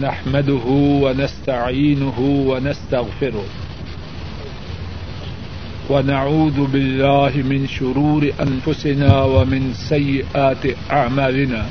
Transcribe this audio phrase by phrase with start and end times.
[0.00, 0.66] نحمده
[1.04, 3.44] ونستعينه ونستغفره.
[5.90, 11.66] ونعوذ بالله من شرور أنفسنا ومن سيئات أعمالنا.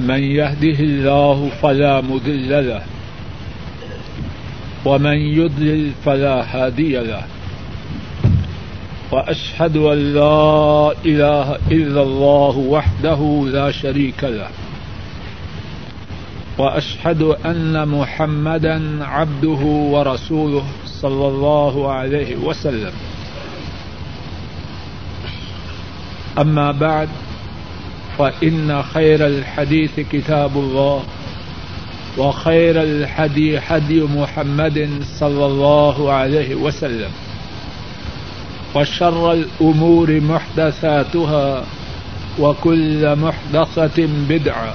[0.00, 2.82] من يهده الله فلا مضل له.
[4.84, 7.22] ومن يضلل فلا هادي له.
[9.12, 14.61] وأشهد أن لا إله إلا الله وحده لا شريك له.
[16.58, 22.92] وأشهد أن محمدا عبده ورسوله صلى الله عليه وسلم.
[26.38, 27.08] أما بعد،
[28.18, 31.02] فإن خير الحديث كتاب الله،
[32.18, 37.10] وخير الحدي حدي محمد صلى الله عليه وسلم،
[38.74, 41.64] وشر الأمور محدثاتها،
[42.38, 44.74] وكل محدثة بدعة.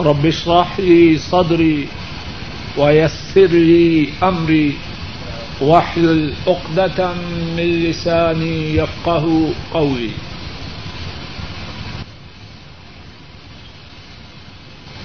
[0.00, 1.88] رب اشرح لي صدري
[2.78, 4.74] ويسر لي أمري
[5.60, 7.14] واحلل عقدة
[7.56, 10.10] من لساني يفقه قولي.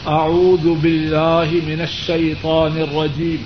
[0.08, 3.46] أعوذ بالله من الشيطان الرجيم.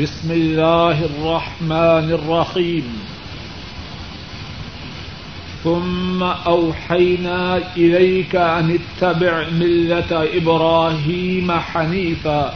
[0.00, 3.19] بسم الله الرحمن الرحيم.
[5.64, 12.52] ثم أوحينا إليك أن اتبع ملة إبراهيم حنيفا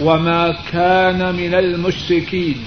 [0.00, 2.62] وما كان من المشركين.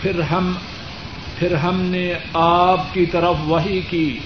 [0.00, 0.52] پھر ہم
[1.38, 4.18] پھر ہم نے آپ کی طرف وہی کی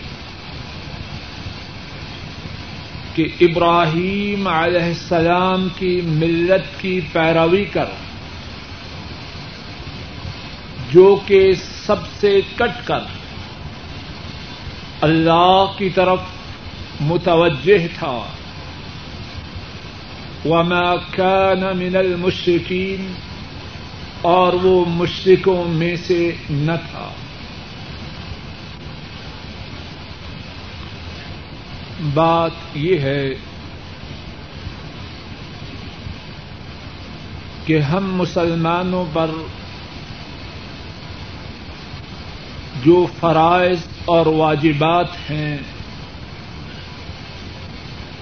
[3.14, 7.84] کہ ابراہیم علیہ السلام کی ملت کی پیروی کر۔
[10.92, 11.52] جو کہ
[11.86, 12.98] سب سے کٹ کر
[15.00, 16.20] اللہ کی طرف
[17.00, 18.26] متوجہ تھا۔
[20.44, 23.12] وما كان من المشركين
[24.22, 27.08] اور وہ مشرکوں میں سے نہ تھا۔
[32.14, 33.28] بات یہ ہے
[37.66, 39.30] کہ ہم مسلمانوں پر
[42.84, 45.56] جو فرائض اور واجبات ہیں،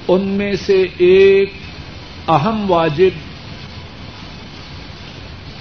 [0.08, 1.52] ان میں سے ایک
[2.28, 3.22] اہم واجب،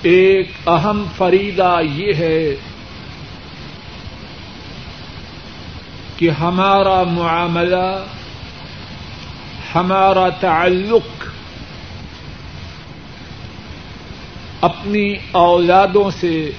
[0.02, 2.56] ایک اہم فریدہ یہ ہے
[6.18, 8.06] کہ ہمارا معاملہ،
[9.76, 11.26] ہمارا تعلق
[14.62, 16.52] اپنی اولادوں سے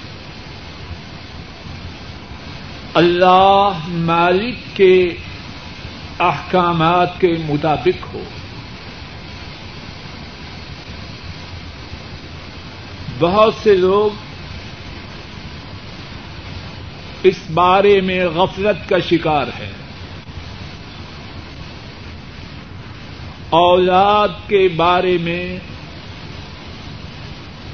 [2.94, 5.14] اللہ مالک کے
[6.18, 8.24] احکامات کے مطابق ہو۔
[13.18, 14.10] بہت سے لوگ
[17.22, 19.70] اس بارے میں غفلت کا شکار ہے
[23.50, 25.58] اولاد کے بارے میں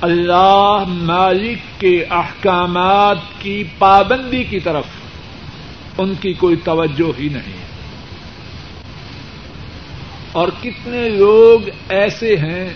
[0.00, 4.84] اللہ مالک کے احکامات کی پابندی کی طرف
[6.00, 7.60] ان کی کوئی توجہ ہی نہیں۔
[10.32, 12.74] اور کتنے لوگ ایسے ہیں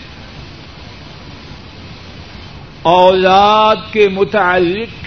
[2.81, 5.05] اولاد کے متعلق،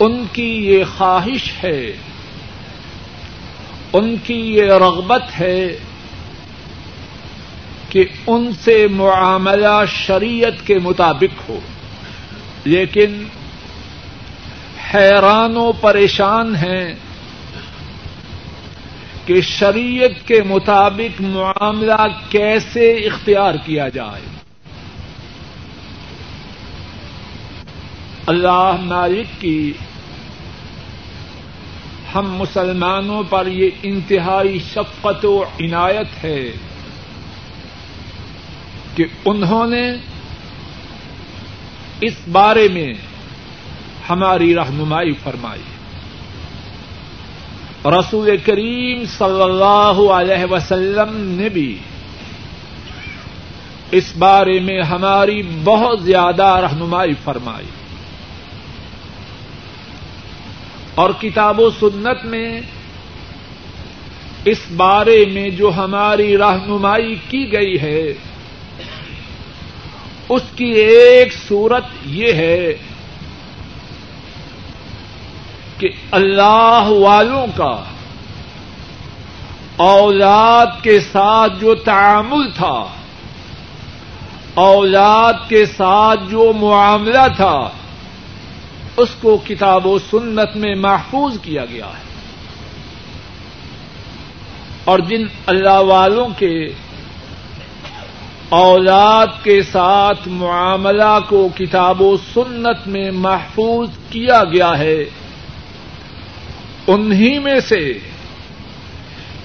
[0.00, 1.92] ان کی یہ خواہش ہے،
[3.92, 5.78] ان کی یہ رغبت ہے
[7.88, 11.60] کہ ان سے معاملہ شریعت کے مطابق ہو۔
[12.64, 13.24] لیکن
[14.94, 16.94] حیران و پریشان ہیں
[19.26, 24.22] کہ شریعت کے مطابق معاملہ کیسے اختیار کیا جائے۔
[28.26, 29.72] اللہ مالک کی
[32.14, 36.50] ہم مسلمانوں پر یہ انتہائی شفقت و عنایت ہے
[38.94, 39.92] کہ انہوں نے
[42.00, 42.94] اس بارے میں
[44.10, 45.60] ہماری رہنمائی فرمائی۔
[47.84, 51.78] رسول کریم صلی اللہ علیہ وسلم نے بھی
[53.90, 57.66] اس بارے میں ہماری بہت زیادہ رہنمائی فرمائی۔
[60.94, 62.60] اور کتاب و سنت میں
[64.44, 68.12] اس بارے میں جو ہماری رہنمائی کی گئی ہے،
[70.28, 72.76] اس کی ایک صورت یہ ہے
[75.78, 77.82] کہ اللہ والوں کا
[79.76, 82.86] اولاد کے ساتھ جو تعامل تھا،
[84.54, 87.68] اولاد کے ساتھ جو معاملہ تھا،
[88.96, 92.08] اس کو کتاب و سنت میں محفوظ کیا گیا ہے۔
[94.84, 96.68] اور جن اللہ والوں کے
[98.48, 105.04] اولاد کے ساتھ معاملہ کو کتاب و سنت میں محفوظ کیا گیا ہے
[106.88, 107.98] انہی میں سے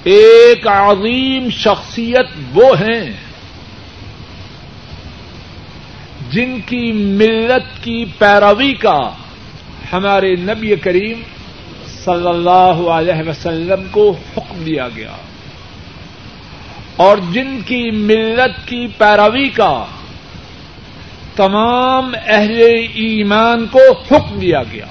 [0.03, 3.11] ایک عظیم شخصیت وہ ہیں
[6.29, 8.99] جن کی ملت کی پیروی کا
[9.93, 11.21] ہمارے نبی کریم
[12.03, 15.15] صلی اللہ علیہ وسلم کو حکم دیا گیا
[16.95, 19.85] اور جن کی ملت کی پیروی کا
[21.35, 22.61] تمام اہل
[22.93, 23.79] ایمان کو
[24.11, 24.85] حکم دیا گیا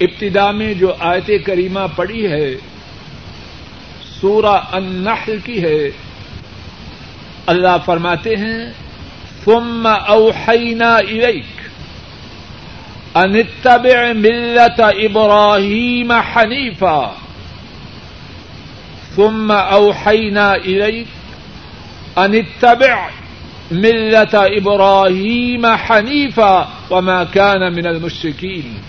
[0.00, 2.54] ابتدا میں جو آیت کریمہ پڑی ہے،
[4.20, 5.90] سورہ النحل کی ہے۔
[7.46, 8.72] اللہ فرماتے ہیں،
[9.44, 11.58] ثم اوحینا الیک
[13.14, 17.12] ان اتبع ملت ابراہیم حنیفہ
[19.16, 21.06] ثم اوحینا الیک
[22.16, 22.94] ان اتبع
[23.70, 28.80] ملت ابراہیم حنیفہ وما كان من المشرکین۔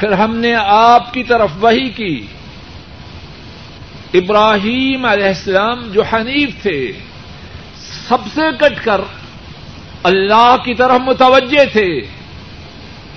[0.00, 2.26] پھر ہم نے آپ کی طرف وہی کی۔
[4.14, 6.92] ابراہیم علیہ السلام جو حنیف تھے،
[7.78, 9.00] سب سے کٹ کر
[10.02, 12.00] اللہ کی طرف متوجہ تھے۔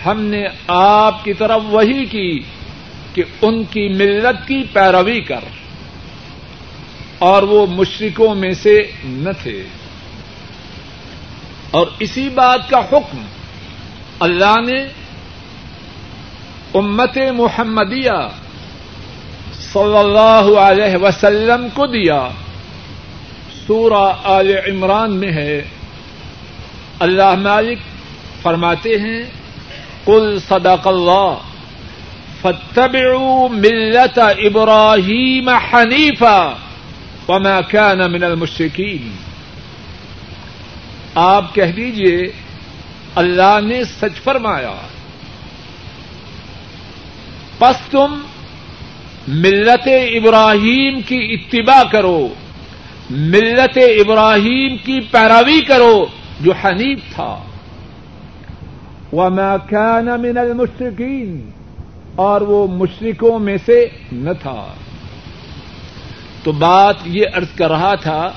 [0.05, 2.39] ہم نے آپ کی طرف وہی کی
[3.13, 5.39] کہ ان کی ملت کی پیروی کر۔
[7.19, 9.63] اور وہ مشرکوں میں سے نہ تھے۔
[11.71, 13.25] اور اسی بات کا حکم
[14.19, 15.02] اللہ نے
[16.73, 18.29] امت محمدیہ
[19.53, 22.29] صلی اللہ علیہ وسلم کو دیا۔
[23.67, 25.61] سورہ آل عمران میں ہے۔
[26.99, 27.77] اللہ مالک
[28.41, 29.23] فرماتے ہیں
[30.05, 31.35] کل صدق اللہ
[32.41, 36.55] فتبعوا ملت ابراہیم حنیفہ
[37.27, 39.15] وما كان من المشرکین۔
[41.15, 42.31] آپ کہہ دیجیے،
[43.15, 44.73] اللہ نے سچ فرمایا۔
[47.63, 48.19] پس تم
[49.27, 52.27] ملت ابراہیم کی اتباع کرو
[53.09, 56.05] ملت ابراہیم کی پیروی کرو
[56.41, 57.43] جو حنیف تھا۔
[59.13, 61.49] وما كان من المشرقین
[62.15, 64.73] اور وہ مشرکوں میں سے نہ تھا۔
[66.43, 68.31] تو بات یہ ارض کر رہا تھا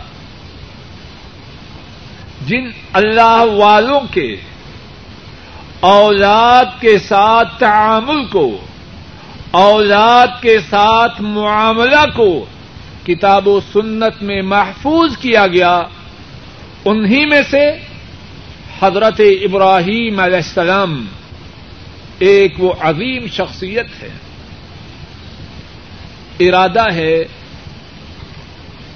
[2.46, 4.36] جن اللہ والوں کے
[5.80, 8.58] اولاد کے ساتھ تعامل کو
[9.50, 12.44] اولاد کے ساتھ معاملہ کو
[13.06, 15.82] کتاب و سنت میں محفوظ کیا گیا،
[16.84, 17.70] انہی میں سے
[18.80, 21.06] حضرت ابراہیم علیہ السلام
[22.18, 24.10] ایک وہ عظیم شخصیت ہے۔
[26.40, 27.24] ارادہ ہے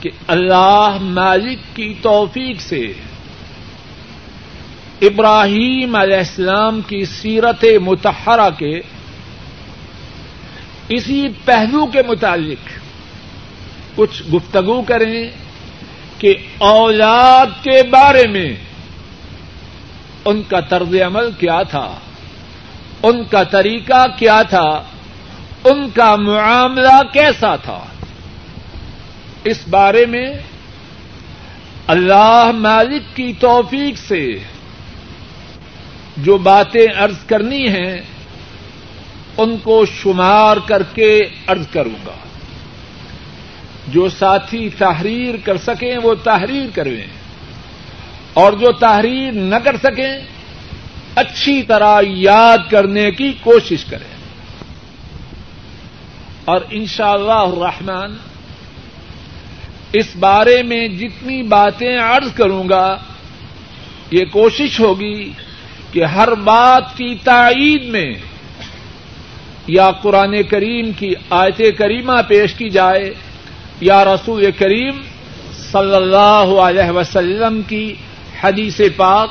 [0.01, 2.93] کہ اللہ مالک کی توفیق سے
[5.03, 8.81] ابراہیم علیہ السلام کی سیرت متحرہ کے
[10.91, 12.69] اسی پہلو کے متعلق
[13.97, 15.31] کچھ گفتگو کریں
[16.19, 18.57] کہ اولاد کے بارے میں
[20.25, 21.95] ان کا طرز عمل کیا تھا،
[23.03, 24.69] ان کا طریقہ کیا تھا،
[25.65, 27.85] ان کا معاملہ کیسا تھا۔
[29.45, 30.33] اس بارے میں
[31.87, 34.39] اللہ مالک کی توفیق سے
[36.17, 37.97] جو باتیں ارض کرنی ہیں
[39.41, 42.15] ان کو شمار کر کے ارض کروں گا۔
[43.89, 47.07] جو ساتھی تحریر کر سکیں، وہ تحریر کریں
[48.33, 50.21] اور جو تحریر نہ کر سکیں،
[51.15, 54.21] اچھی طرح یاد کرنے کی کوشش کریں۔
[56.45, 58.17] اور انشاءاللہ اللہ الرحمن،
[59.93, 62.97] اس بارے میں جتنی باتیں عرض کروں گا،
[64.11, 65.33] یہ کوشش ہوگی
[65.93, 68.15] کہ ہر بات کی تائید میں
[69.67, 73.15] یا قرآن کریم کی آیت کریمہ پیش کی جائے،
[73.81, 75.01] یا رسول کریم
[75.73, 77.95] صلی اللہ علیہ وسلم کی
[78.43, 79.31] حدیث پاک،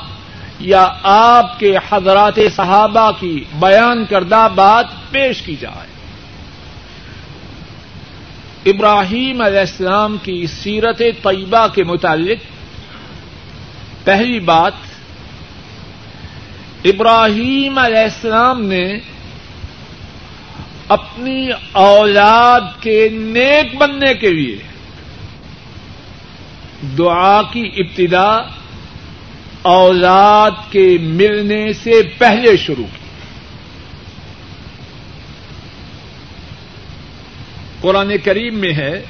[0.60, 5.88] یا آپ کے حضرات صحابہ کی بیان کردہ بات پیش کی جائے۔
[8.66, 12.44] ابراہیم علیہ السلام کی سیرت طیبہ کے متعلق
[14.04, 14.72] پہلی بات،
[16.84, 18.98] ابراہیم علیہ السلام نے
[20.90, 24.58] اپنی اولاد کے نیک بننے کے لیے
[26.98, 28.30] دعا کی ابتدا
[29.62, 33.06] اولاد کے ملنے سے پہلے شروع کی۔
[37.80, 39.02] قرآن کریم میں ہے،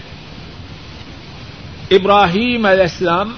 [1.90, 3.32] ابراہیم علیہ السلام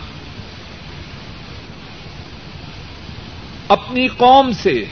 [3.68, 4.84] اپنی قوم سے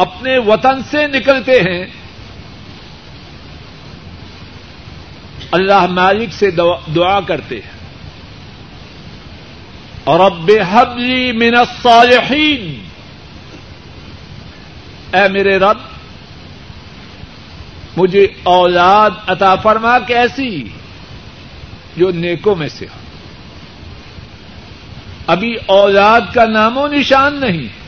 [0.00, 1.86] اپنے وطن سے نکلتے ہیں۔
[5.50, 6.50] اللہ مالک سے
[6.96, 7.80] دعا کرتے ہیں۔
[10.04, 12.84] اور اب حبلی من الصالحین۔
[15.16, 15.76] اے میرے رب،
[17.96, 20.68] مجھے اولاد عطا فرما کیسی
[21.96, 22.98] جو نیکوں میں سے ہو۔
[25.26, 27.79] ابھی اولاد کا نام و نشان نہیں۔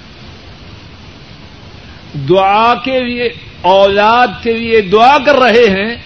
[2.15, 3.29] دعا کے لیے،
[3.61, 5.97] اولاد کے لیے دعا کر رہے ہیں،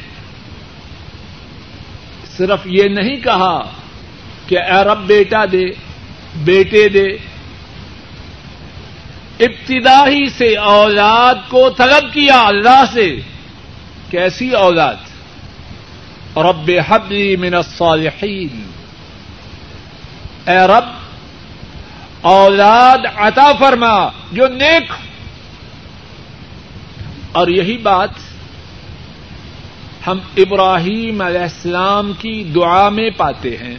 [2.37, 3.71] صرف یہ نہیں کہا
[4.47, 5.65] کہ اے رب بیٹا دے،
[6.37, 7.07] بیٹے دے۔
[9.41, 13.21] ابتدائی سے اولاد کو طلب کیا اللہ سے،
[14.11, 14.95] کیسی اولاد؟
[16.37, 18.71] رب حبلی من الصالحین۔
[20.47, 20.85] اے رب،
[22.21, 24.93] اولاد عطا فرما، جو نیک
[27.37, 28.11] اور یہی بات
[30.07, 33.77] ہم ابراہیم علیہ السلام کی دعا میں پاتے ہیں۔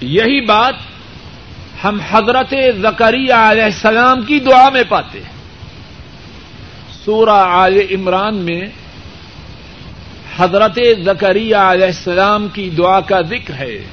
[0.00, 0.74] یہی بات
[1.84, 5.32] ہم حضرت زکری علیہ السلام کی دعا میں پاتے ہیں۔
[7.04, 8.60] سورہ آل عمران میں
[10.38, 13.84] حضرت زکری علیہ السلام کی دعا کا ذکر ہے۔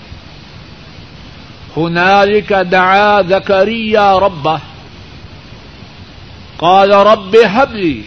[1.80, 4.56] هنالك دعا زكريا ربه
[6.62, 8.02] قال رب هب لي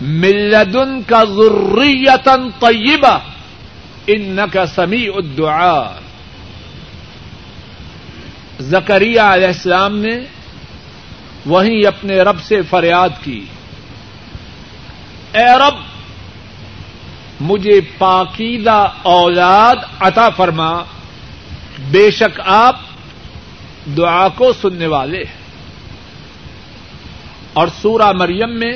[0.00, 3.16] من لدنك ذرية طيبة
[4.16, 5.92] إنك سميع الدعاء.
[8.60, 10.20] زکریہ علیہ السلام نے
[11.46, 13.44] وہیں اپنے رب سے فریاد کی،
[15.32, 15.74] اے رب،
[17.40, 20.82] مجھے پاکیدہ اولاد عطا فرما،
[21.90, 22.76] بے شک آپ
[23.96, 25.47] دعا کو سننے والے ہیں۔
[27.58, 28.72] اور سورہ مریم میں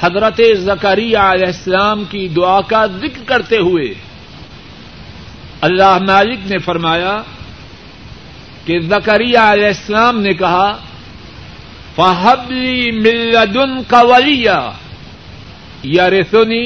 [0.00, 3.88] حضرت زکری علیہ السلام کی دعا کا ذکر کرتے ہوئے
[5.60, 7.16] اللہ مالک نے فرمایا
[8.64, 10.70] کہ زکری علیہ السلام نے کہا
[11.96, 14.58] فہبلی ملدن کا ولیہ
[15.90, 16.64] یا رسونی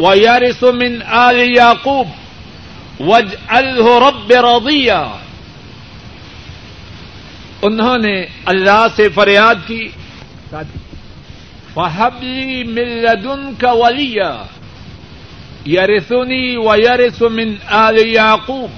[0.00, 2.08] و یا رسومن آل یعقوب
[3.00, 3.34] وج
[4.02, 5.02] رب رضیا
[7.62, 9.88] انہوں نے اللہ سے فریاد کی۔
[11.74, 14.30] فہبلی ملدن کا ولیہ
[15.66, 18.70] یرسنی و یرس من آل یعقوب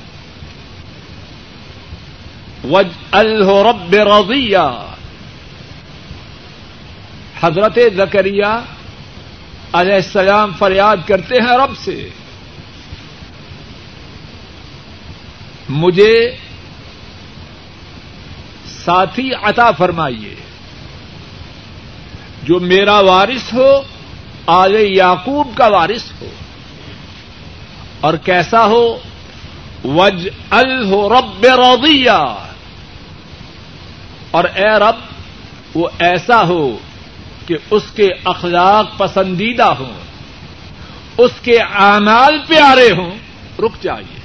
[2.65, 4.71] وج رب رضیا
[7.41, 8.53] حضرت زکریہ
[9.73, 12.09] علیہ السلام فریاد کرتے ہیں رب سے۔
[15.69, 16.37] مجھے
[18.91, 20.35] ساتھی عطا فرمائیے۔
[22.43, 23.83] جو میرا وارث ہو،
[24.47, 26.31] آل یعقوب کا وارث ہو۔
[28.01, 28.99] اور کیسا ہو؟
[29.85, 32.35] وج ال ہو رب رویہ
[34.31, 34.97] اور اے رب،
[35.75, 36.79] وہ ایسا ہو
[37.47, 40.01] کہ اس کے اخلاق پسندیدہ ہوں۔
[41.19, 43.15] اس کے اعمال پیارے ہوں۔
[43.59, 44.21] رک جائیے۔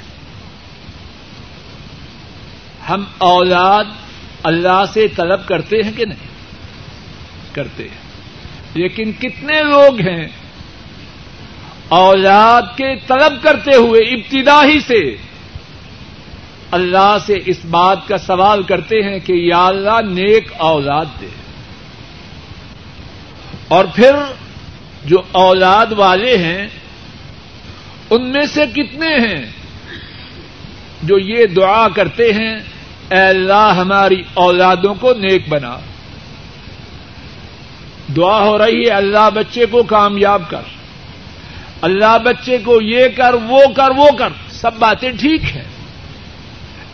[2.90, 3.86] ہم اولاد
[4.46, 6.28] اللہ سے طلب کرتے ہیں کہ نہیں؟
[7.56, 8.06] کرتے ہیں۔
[8.74, 10.28] لیکن کتنے لوگ ہیں
[11.90, 15.16] اولاد کے طلب کرتے ہوئے ابتدا ہی سے
[16.72, 21.28] اللہ سے اس بات کا سوال کرتے ہیں کہ یا اللہ نیک اولاد دے۔
[23.68, 24.12] اور پھر
[25.06, 26.68] جو اولاد والے ہیں،
[28.10, 29.46] ان میں سے کتنے ہیں
[31.04, 32.60] جو یہ دعا کرتے ہیں
[33.12, 35.78] اے اللہ ہماری اولادوں کو نیک بنا۔
[38.16, 40.62] دعا ہو رہی ہے، اللہ بچے کو کامیاب کر۔
[41.82, 45.64] اللہ بچے کو یہ کر، وہ کر وہ کر۔ سب باتیں ٹھیک ہیں۔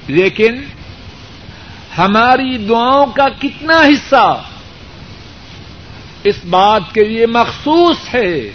[0.08, 0.63] لیکن
[1.98, 4.41] ہماری دعاؤں کا کتنا حصہ
[6.24, 8.51] اس بات کے لیے مخصوص ہے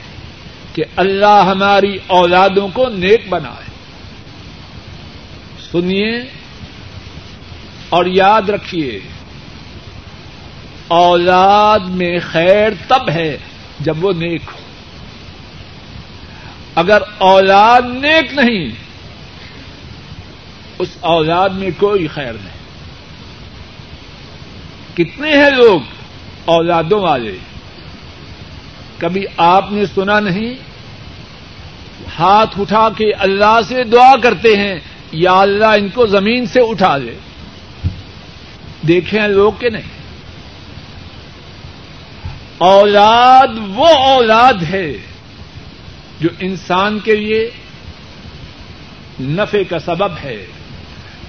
[0.75, 3.71] کہ اللہ ہماری اولادوں کو نیک بنائے۔
[5.73, 6.36] سنیے۔
[7.97, 9.01] اور یاد رکھیے،
[10.89, 13.39] اولاد میں خیر تب ہے
[13.81, 14.59] جب وہ نیک ہو۔
[16.75, 18.71] اگر اولاد نیک نہیں،
[20.79, 22.57] اس اولاد میں کوئی خیر نہیں۔
[24.97, 25.81] کتنے ہیں لوگ
[26.45, 27.37] اولادوں والے؟
[28.99, 30.55] کبھی آپ نے سنا نہیں؟
[32.19, 34.81] ہاتھ اٹھا کے اللہ سے دعا کرتے ہیں،
[35.13, 37.19] یا اللہ ان کو زمین سے اٹھا لے
[38.89, 39.97] دے دیکھیں لوگ کے نہیں؟
[42.59, 44.93] اولاد وہ اولاد ہے
[46.21, 47.51] جو انسان کے لیے
[49.21, 50.47] نفے کا سبب ہے،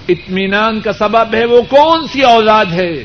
[0.08, 3.04] اطمینان کا سبب ہے، وہ کون سی اولاد ہے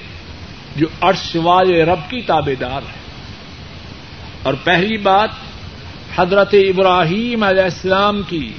[0.75, 3.01] جو عرش والے رب کی تابے دار ہے؟
[4.43, 5.29] اور پہلی بات،
[6.15, 8.53] حضرت ابراہیم علیہ السلام کی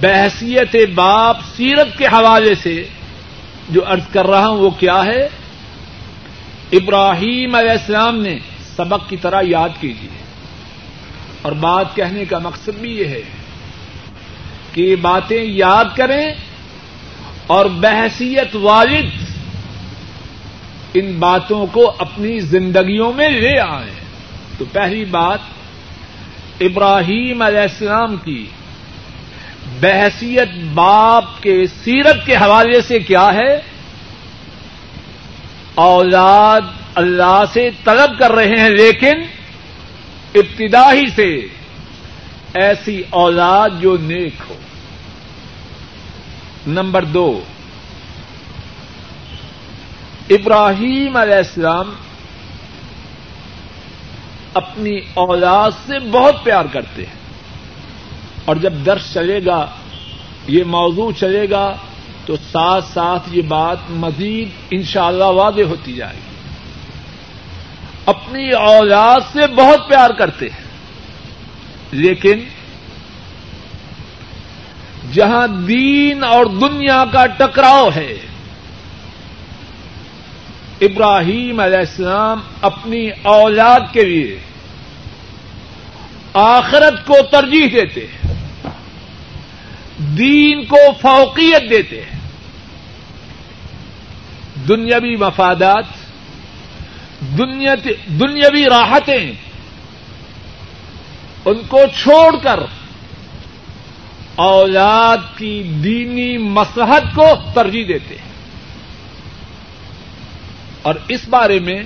[0.00, 2.88] بحثیت باپ سیرت کے حوالے سے
[3.68, 5.28] جو ارض کر رہا ہوں وہ کیا ہے؟
[6.72, 8.38] ابراہیم علیہ السلام نے
[8.76, 10.24] سبق کی طرح یاد کیجیے۔
[11.42, 13.22] اور بات کہنے کا مقصد بھی یہ ہے
[14.72, 16.34] کہ یہ باتیں یاد کریں
[17.46, 19.22] اور بحثیت والد
[20.94, 24.06] ان باتوں کو اپنی زندگیوں میں لے آئیں۔
[24.58, 25.38] تو پہلی بات،
[26.60, 28.46] ابراہیم علیہ السلام کی
[29.80, 33.60] بحثیت باپ کے سیرت کے حوالے سے کیا ہے؟
[35.74, 36.60] اولاد
[36.94, 39.22] اللہ سے طلب کر رہے ہیں، لیکن
[40.34, 41.48] ابتدا ہی سے
[42.54, 44.54] ایسی اولاد جو نیک ہو۔
[46.66, 47.40] نمبر دو،
[50.30, 51.90] ابراہیم علیہ السلام
[54.54, 57.25] اپنی اولاد سے بہت پیار کرتے ہیں۔
[58.46, 59.66] اور جب درس چلے گا،
[60.46, 61.66] یہ موضوع چلے گا،
[62.26, 66.34] تو ساتھ ساتھ یہ بات مزید انشاءاللہ اللہ واضح ہوتی جائے گی۔
[68.06, 70.64] اپنی اولاد سے بہت پیار کرتے ہیں،
[71.92, 72.44] لیکن
[75.12, 78.12] جہاں دین اور دنیا کا ٹکراؤ ہے،
[80.80, 84.38] ابراہیم علیہ السلام اپنی اولاد کے لیے
[86.34, 88.25] آخرت کو ترجیح دیتے ہیں۔
[89.98, 92.20] دین کو فوقیت دیتے ہیں۔
[94.68, 95.84] دنیاوی مفادات
[98.08, 99.32] دنیاوی راحتیں
[101.44, 102.60] ان کو چھوڑ کر
[104.34, 108.32] اولاد کی دینی مسحت کو ترجیح دیتے ہیں۔
[110.82, 111.82] اور اس بارے میں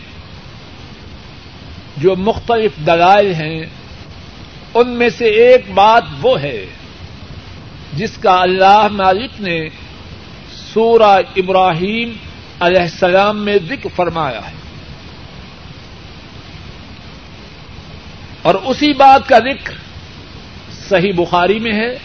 [1.96, 3.62] جو مختلف دلائل ہیں،
[4.74, 6.66] ان میں سے ایک بات وہ ہے۔
[7.92, 9.68] جس کا اللہ مالک نے
[10.52, 12.12] سورہ ابراہیم
[12.60, 14.60] علیہ السلام میں ذکر فرمایا ہے۔
[18.42, 19.74] اور اسی بات کا ذکر
[20.88, 21.98] صحیح بخاری میں ہے۔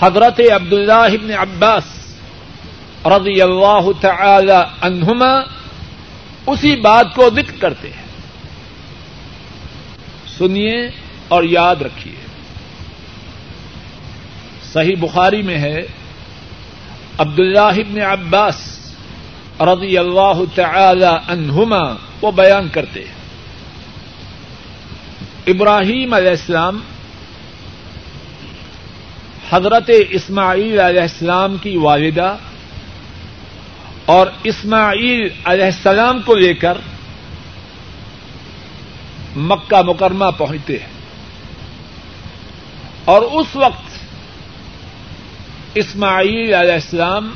[0.00, 2.14] حضرت عبداللہ ابن عباس
[3.06, 5.40] رضی اللہ تعالی عنہما
[6.46, 8.04] اسی بات کو ذکر کرتے ہیں۔
[10.38, 10.90] سنیے
[11.28, 12.23] اور یاد رکھیے۔
[14.74, 15.82] صحیح بخاری میں ہے،
[17.18, 18.78] عبداللہ ابن عباس
[19.60, 23.14] رضی اللہ تعالی عنہما وہ بیان کرتے ہیں۔
[25.46, 26.80] ابراہیم علیہ السلام
[29.50, 32.36] حضرت اسماعیل علیہ السلام کی والدہ
[34.04, 36.78] اور اسماعیل علیہ السلام کو لے کر
[39.36, 40.94] مکہ مکرمہ پہنچتے ہیں۔
[43.04, 44.03] اور اس وقت
[45.74, 47.34] اسماعیل علیہ السلام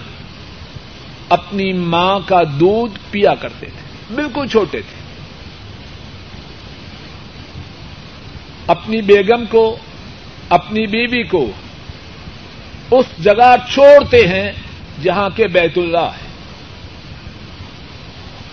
[1.28, 4.98] اپنی ماں کا دودھ پیا کرتے تھے، بالکل چھوٹے تھے۔
[8.66, 9.76] اپنی بیگم کو،
[10.48, 11.50] اپنی بیوی کو
[12.90, 14.52] اس جگہ چھوڑتے ہیں
[15.02, 16.28] جہاں کے بیت اللہ ہے۔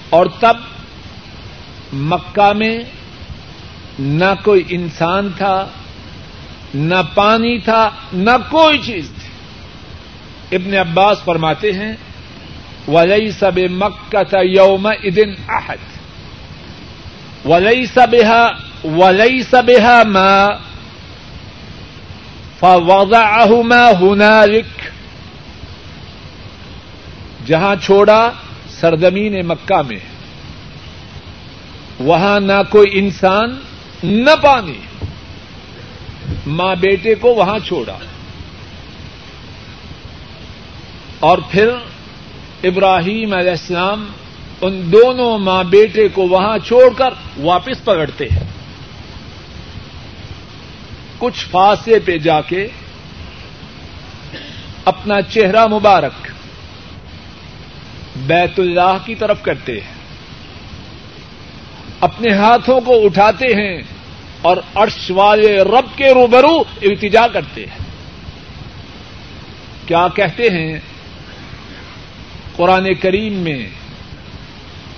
[0.09, 0.57] اور تب
[1.93, 2.79] مکہ میں
[3.99, 5.67] نہ کوئی انسان تھا،
[6.75, 9.24] نہ پانی تھا، نہ کوئی چیز تھی۔
[10.51, 11.93] ابن عباس فرماتے ہیں
[12.87, 15.77] ولی سب مکت یوم ادن احد
[17.45, 18.15] ولی سب
[18.83, 19.71] ولی سب
[22.59, 24.89] فوضعهما هنالك۔
[27.45, 28.31] جہاں چھوڑا
[28.69, 29.99] سرزمین مکہ میں،
[31.99, 33.57] وہاں نہ کوئی انسان
[34.03, 34.79] نہ پانی۔
[36.47, 37.97] ماں بیٹے کو وہاں چھوڑا۔
[41.25, 41.69] اور پھر
[42.63, 44.05] ابراہیم علیہ السلام
[44.61, 48.43] ان دونوں ماں بیٹے کو وہاں چھوڑ کر واپس پکڑتے ہیں۔
[51.17, 52.67] کچھ فاصلے پہ جا کے
[54.85, 56.27] اپنا چہرہ مبارک
[58.15, 59.93] بیت اللہ کی طرف کرتے ہیں۔
[62.01, 63.81] اپنے ہاتھوں کو اٹھاتے ہیں
[64.41, 67.85] اور عرش والے رب کے روبرو التجا کرتے ہیں۔
[69.87, 70.79] کیا کہتے ہیں؟
[72.55, 73.69] قرآن کریم میں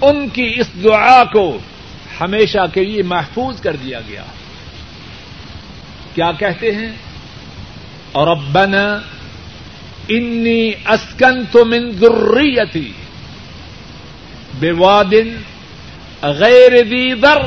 [0.01, 1.59] ان کی اس دعا کو
[2.21, 4.23] ہمیشہ کے لیے محفوظ کر دیا گیا۔
[6.15, 6.91] کیا کہتے ہیں؟
[8.11, 8.73] اور ابن
[10.07, 12.91] انی اسکن تو من ذریتی
[14.59, 15.37] بے وادن
[16.21, 17.37] غیر دی در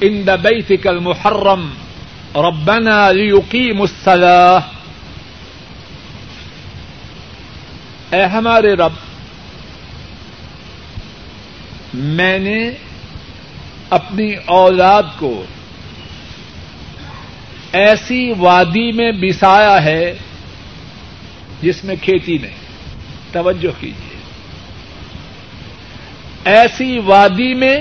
[0.00, 1.70] ان بیتک المحرم۔
[2.34, 4.60] ربنا لیقیم الصلاح
[8.10, 9.11] اے ہمارے رب
[11.94, 12.70] میں نے
[13.90, 15.44] اپنی اولاد کو
[17.72, 20.14] ایسی وادی میں بسایا ہے
[21.62, 22.56] جس میں کھیتی نہیں۔
[23.32, 24.12] توجہ کیجیے
[26.44, 27.78] ایسی وادی میں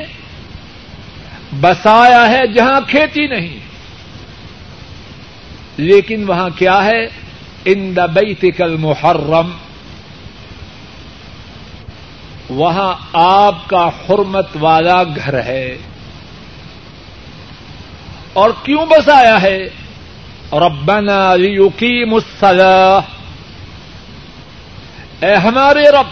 [1.62, 3.60] بسایا ہے جہاں کھیتی نہیں۔
[5.78, 7.06] لیکن وہاں کیا ہے؟
[7.66, 9.52] ان بیت المحرم۔
[12.52, 15.78] وہاں آپ کا حرمت والا گھر ہے۔
[18.34, 19.70] اور کیوں بسایا ہے؟
[20.54, 23.10] ربنا لیقیم الصلاح
[25.26, 26.08] اے ہمارے رب،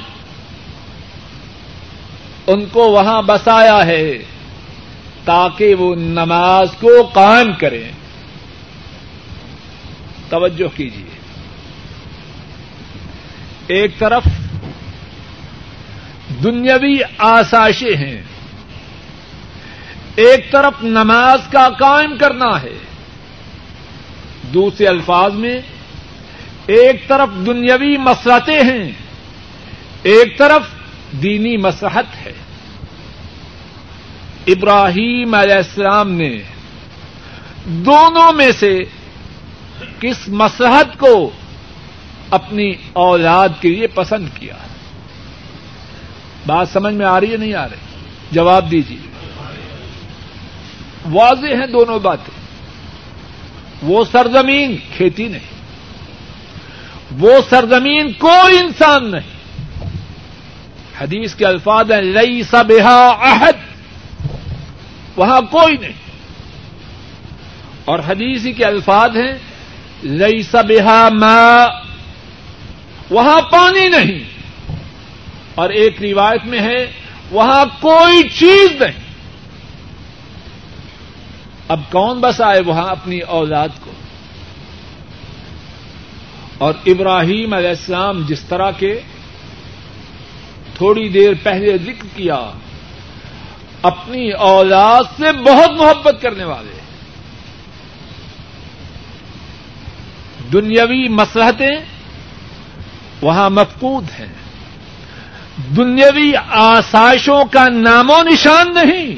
[2.47, 4.13] ان کو وہاں بسایا ہے
[5.25, 7.91] تاکہ وہ نماز کو قائم کریں۔
[10.29, 11.19] توجہ کیجیے
[13.67, 14.23] ایک طرف
[16.43, 18.21] دنیاوی آسائشیں ہیں۔
[20.15, 22.77] ایک طرف نماز کا قائم کرنا ہے،
[24.53, 25.61] دوسرے الفاظ میں،
[26.65, 28.91] ایک طرف دنیاوی مسرتیں ہیں،
[30.03, 30.61] ایک طرف
[31.11, 32.33] دینی مسحت ہے۔
[34.47, 36.37] ابراہیم علیہ السلام نے
[37.65, 38.79] دونوں میں سے
[39.99, 41.31] کس مسحت کو
[42.29, 44.68] اپنی اولاد کے لیے پسند کیا؟ ہے
[46.45, 47.75] بات سمجھ میں آ رہی ہے نہیں آ رہی؟
[48.31, 48.97] جواب دیجیے
[51.11, 52.39] واضح ہیں دونوں باتیں۔
[53.81, 55.59] وہ سرزمین کھیتی نہیں۔
[57.19, 59.39] وہ سرزمین کوئی انسان نہیں۔
[61.01, 63.55] حدیث کے الفاظ ہیں لئی سبا عہد
[65.15, 65.93] وہاں کوئی نہیں۔
[67.85, 69.33] اور حدیث کے الفاظ ہیں
[70.03, 71.67] لئی سبا ماں
[73.09, 74.38] وہاں پانی نہیں۔
[75.59, 76.91] اور ایک روایت میں ہے،
[77.31, 78.99] وہاں کوئی چیز نہیں۔
[81.67, 83.91] اب کون بس آئے وہاں اپنی اولاد کو؟
[86.57, 89.01] اور ابراہیم علیہ السلام جس طرح کے
[90.77, 92.51] تھوڑی دیر پہلے ذکر کیا،
[93.81, 96.79] اپنی اولاد سے بہت محبت کرنے والے۔
[100.53, 101.85] دنیاوی مسلحتیں
[103.21, 104.38] وہاں مفقود ہیں۔
[105.77, 109.15] دنیاوی آسائشوں کا نام و نشان نہیں۔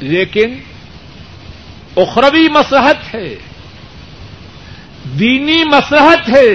[0.00, 0.54] لیکن
[1.96, 3.36] اخروی مسلحت ہے،
[5.18, 6.54] دینی مسلحت ہے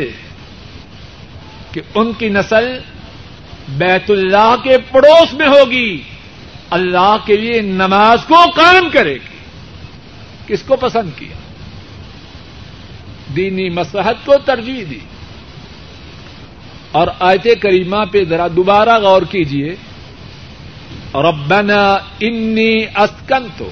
[1.72, 2.80] کہ ان کی نسل
[3.70, 6.04] بیت اللہ کے پڑوس میں ہوگی،
[6.70, 9.38] اللہ کے لیے نماز کو قائم کرے گی۔
[10.48, 11.36] کس کو پسند کیا؟
[13.36, 15.00] دینی مسحت کو ترجیح دی۔
[16.92, 19.76] اور آیت کریمہ پہ ذرا دوبارہ غور کیجیے
[21.14, 23.70] ربنا انی اسکن تو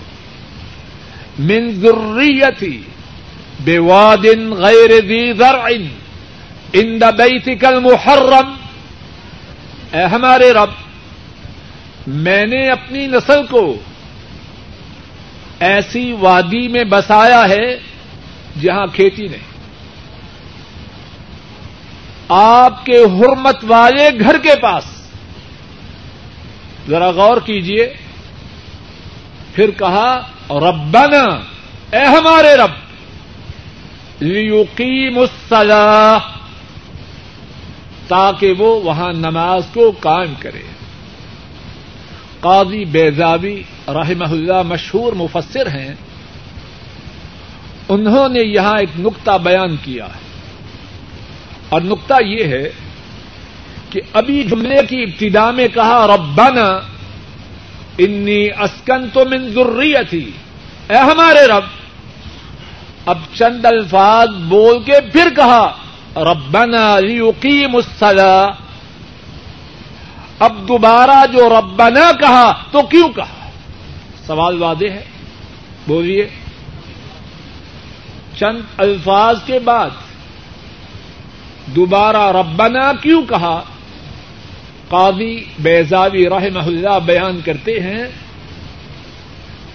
[1.40, 2.82] من ذریتی
[3.66, 4.26] بواد
[4.58, 5.68] غیر ذی زرع
[6.74, 8.54] ان دا بیتک المحرم۔
[9.94, 10.70] اے ہمارے رب،
[12.08, 13.78] میں نے اپنی نسل کو
[15.60, 17.80] ایسی وادی میں بسایا ہے
[18.62, 19.57] جہاں کھیتی نہیں۔
[22.30, 24.84] آپ کے حرمت والے گھر کے پاس۔
[26.90, 27.94] ذرا غور کیجیے
[29.56, 31.24] پھر کہا، ربنا،
[31.98, 32.72] اے ہمارے رب
[34.20, 36.18] لیقیم الصلاح
[38.08, 40.62] تاکہ وہ وہاں نماز کو قائم کرے۔
[42.40, 45.96] قاضی بیزابی رحمہ اللہ مشہور مفسر ہیں۔
[47.90, 50.27] انہوں نے یہاں ایک نقطہ بیان کیا۔ ہے
[51.70, 52.70] اور نقطہ یہ ہے
[53.90, 56.80] کہ ابھی جملے کی ابتدا میں کہا، ربنا
[57.98, 60.32] انی اسکن تو من ذریتی۔
[60.90, 61.64] اے ہمارے رب،
[63.06, 65.76] اب چند الفاظ بول کے پھر کہا،
[66.16, 68.50] ربنا لیقیم الصلاة۔
[70.40, 73.50] اب دوبارہ جو ربنا کہا، تو کیوں کہا؟
[74.28, 75.06] سوال واضح ہے،
[75.88, 76.30] بولیے۔
[78.40, 79.90] چند الفاظ کے بعد
[81.76, 83.64] دوبارہ ربنا کیوں کہا؟
[84.90, 88.04] قاضی بیزاوی رحمہ اللہ بیان کرتے ہیں،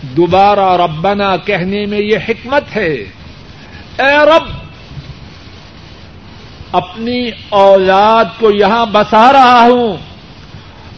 [0.02, 2.94] دوبارہ ربنا کہنے میں یہ حکمت ہے،
[3.98, 4.48] اے رب،
[6.72, 9.96] اپنی اولاد کو یہاں بسا رہا ہوں۔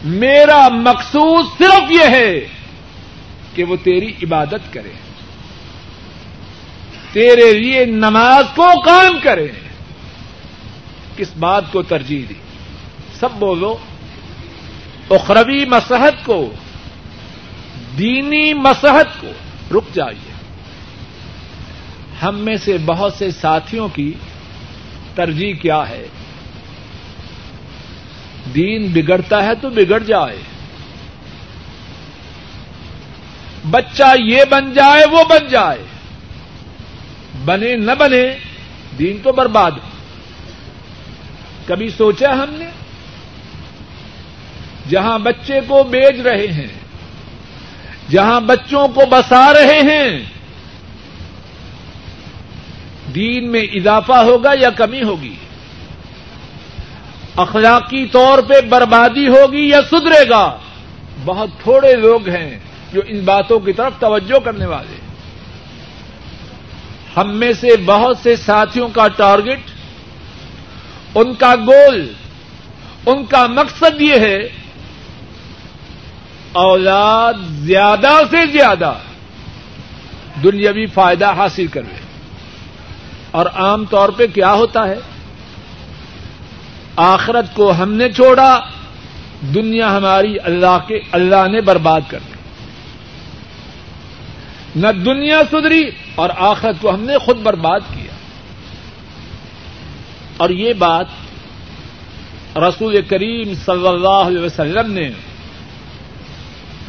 [0.05, 2.47] میرا مقصود صرف یہ ہے
[3.55, 4.93] کہ وہ تیری عبادت کرے،
[7.13, 9.49] تیرے لیے نماز کو قائم کرے۔
[11.16, 12.35] کس بات کو ترجیح دی۔
[13.20, 13.77] سب بولو،
[15.11, 16.53] اخروی مسحت کو،
[17.98, 19.27] دینی مسحت کو
[19.79, 20.33] رک جائیے۔
[22.22, 24.12] ہم میں سے بہت سے ساتھیوں کی
[25.14, 26.07] ترجیح کیا ہے۔
[28.55, 30.37] دین بگڑتا ہے تو بگڑ جائے۔
[33.70, 35.85] بچہ یہ بن جائے، وہ بن جائے۔
[37.44, 38.38] بنے نہ بنے،
[38.98, 39.94] دین تو برباد ہو
[41.66, 42.70] کبھی سوچا ہم نے؟
[44.88, 46.72] جہاں بچے کو بیچ رہے ہیں،
[48.11, 50.24] جہاں بچوں کو بسا رہے ہیں،
[53.14, 55.35] دین میں اضافہ ہوگا یا کمی ہوگی؟
[57.37, 60.59] اخلاقی طور پہ بربادی ہوگی یا سدھرے گا؟
[61.24, 62.59] بہت تھوڑے لوگ ہیں
[62.92, 64.96] جو ان باتوں کی طرف توجہ کرنے والے
[67.16, 69.70] ہم میں سے بہت سے ساتھیوں کا ٹارگٹ
[71.14, 72.12] ان کا گول،
[73.07, 74.38] ان کا مقصد یہ ہے،
[76.53, 78.94] اولاد زیادہ سے زیادہ
[80.42, 82.00] دنیاوی فائدہ حاصل کر لے
[83.31, 84.94] اور عام طور پہ کیا ہوتا ہے؟
[86.96, 88.61] آخرت کو ہم نے چھوڑا،
[89.55, 92.35] دنیا ہماری اللہ کے، اللہ نے برباد کر دی۔
[94.77, 98.04] نہ دنیا سدھری اور آخرت کو ہم نے خود برباد کیا۔
[100.37, 101.07] اور یہ بات
[102.57, 105.11] رسول کریم صلی اللہ علیہ وسلم نے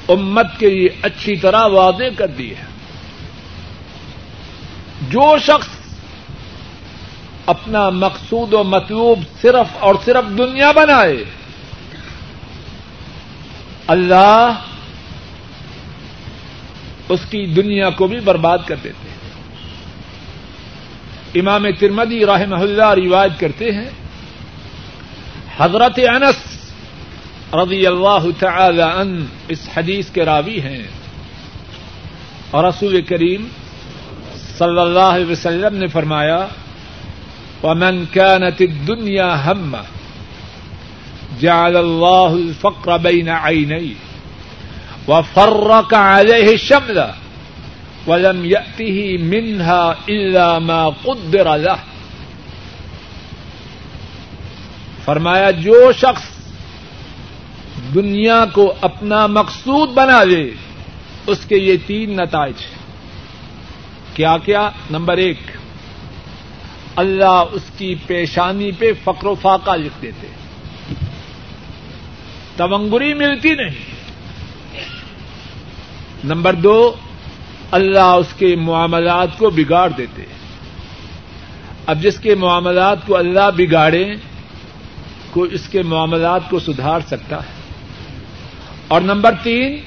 [0.08, 2.66] امت کے لیے اچھی طرح واضح کر دی ہے۔
[5.10, 5.68] جو شخص
[7.46, 11.24] اپنا مقصود و مطلوب صرف اور صرف دنیا بنائے،
[13.88, 14.54] اللہ
[17.10, 19.15] اس کی دنیا کو بھی برباد کر دیتے ہیں۔
[21.36, 23.90] امام ترمدی رحمہ اللہ روایت کرتے ہیں،
[25.58, 26.70] حضرت انس
[27.54, 30.84] رضی اللہ تعالی ان اس حدیث کے راوی ہیں۔
[32.52, 33.48] اور رسول کریم
[34.58, 36.48] صلی اللہ علیہ وسلم نے فرمایا،
[37.64, 39.82] ومن كانت الدنيا همه
[41.42, 43.94] جعل الله الفقر بين عينيه
[45.08, 47.00] وفرق عليه الشمل
[48.08, 51.76] ولم يأته منها إلا ما قدر له.
[55.06, 56.24] فرمایا، جو شخص
[57.96, 60.52] دنیا کو اپنا مقصود بنا لے،
[61.28, 62.56] اس کے یہ تین نتائج
[64.14, 65.38] کیا کیا؟ نمبر ایک،
[66.96, 70.28] اللہ اس کی پیشانی پہ فقر و فاقہ لکھ دیتے۔
[72.58, 73.96] تونگری ملتی نہیں۔
[76.24, 76.96] نمبر دو
[77.72, 80.22] اللہ اس کے معاملات کو بگاڑ دیتے
[81.86, 84.14] اب جس کے معاملات کو اللہ بگاڑے،
[85.32, 87.54] کوئی اس کے معاملات کو سدھار سکتا ہے۔
[88.88, 89.78] اور نمبر تین،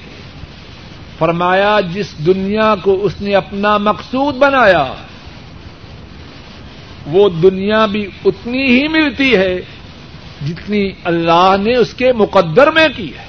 [1.19, 4.95] فرمایا جس دنیا کو اس نے اپنا مقصود بنایا،
[7.07, 9.61] وہ دنیا بھی اتنی ہی ملتی ہے
[10.47, 13.25] جتنی اللہ نے اس کے مقدر میں کی ہے۔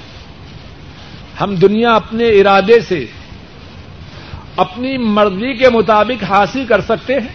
[1.41, 3.05] ہم دنیا اپنے ارادے سے
[4.59, 7.27] اپنی مرضی کے مطابق حاصل کر سکتے ہیں؟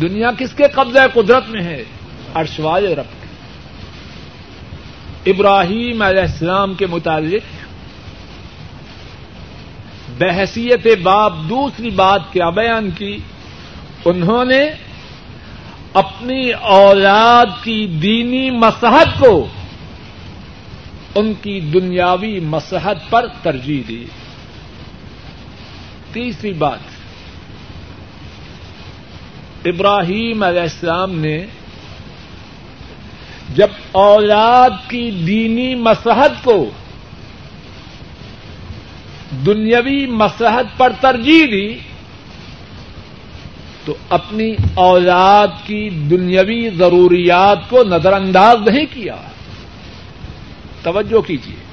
[0.00, 1.84] دنیا کس کے قبضہ قدرت میں ہے؟
[2.34, 3.26] ارشوال رب کے۔
[5.30, 7.42] ابراہیم علیہ السلام کے متعلق
[10.18, 13.18] بحثیت باپ دوسری بات کیا بیان کی؟
[14.04, 14.70] انہوں نے
[15.94, 19.46] اپنی اولاد کی دینی مسحت کو
[21.14, 24.04] ان کی دنیاوی مسحت پر ترجیح دی۔
[26.12, 26.78] تیسری بات،
[29.64, 31.46] ابراہیم علیہ السلام نے
[33.54, 36.70] جب اولاد کی دینی مسحت کو
[39.46, 41.78] دنیاوی مسحت پر ترجیح دی،
[43.84, 49.16] تو اپنی اولاد کی دنیاوی ضروریات کو نظر انداز نہیں کیا۔
[50.82, 51.69] توجہ کیجیے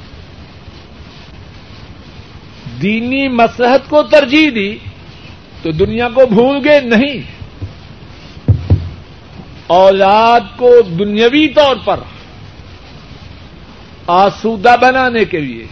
[2.82, 4.78] دینی مسحت کو ترجیح دی
[5.62, 7.22] تو دنیا کو بھول گئے نہیں۔
[9.68, 12.00] اولاد کو دنیاوی طور پر
[14.08, 15.66] آسودہ بنانے کے لیے،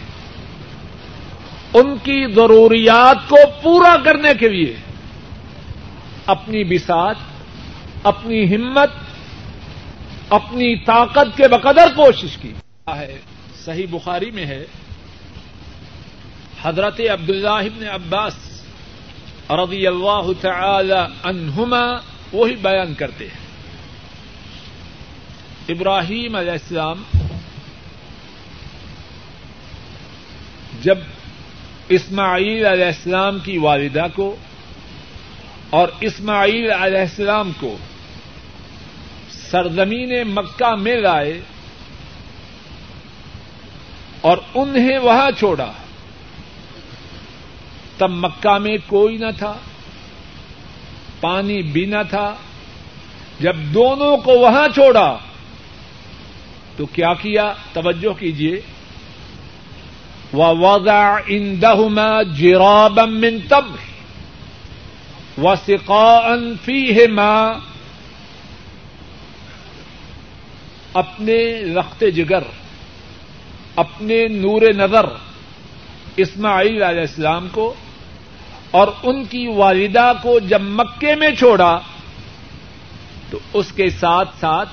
[1.74, 4.76] ان کی ضروریات کو پورا کرنے کے لیے
[6.26, 7.16] اپنی بساط،
[8.02, 8.90] اپنی ہمت،
[10.28, 12.52] اپنی طاقت کے بقدر کوشش کی۔
[12.96, 13.18] ہے،
[13.64, 14.64] صحیح بخاری میں ہے۔
[16.62, 18.34] حضرت عبداللہ ابن عباس
[19.50, 22.00] رضی اللہ تعالی عنہما
[22.32, 23.46] وہی بیان کرتے ہیں۔
[25.68, 27.02] ابراہیم علیہ السلام
[30.82, 30.98] جب
[31.88, 34.36] اسماعیل علیہ السلام کی والدہ کو
[35.70, 37.76] اور اسماعیل علیہ السلام کو
[39.30, 41.40] سرزمین مکہ میں لائے
[44.20, 45.72] اور انہیں وہاں چھوڑا۔
[47.98, 49.54] تب مکہ میں کوئی نہ تھا،
[51.20, 52.34] پانی بھی نہ تھا۔
[53.40, 55.18] جب دونوں کو وہاں چھوڑا،
[56.76, 58.60] تو کیا کیا؟ توجہ کیجیے
[60.34, 63.84] وضع عندهما جرابا من تمر
[65.40, 66.28] وسقاء
[66.64, 66.98] فيه
[70.94, 72.42] اپنے رخت جگر،
[73.76, 75.06] اپنے نور نظر،
[76.16, 77.74] اسماعیل علیہ السلام کو
[78.76, 81.80] اور ان کی والدہ کو جب مکے میں چھوڑا
[83.30, 84.68] تو اس کے ساتھ ساتھ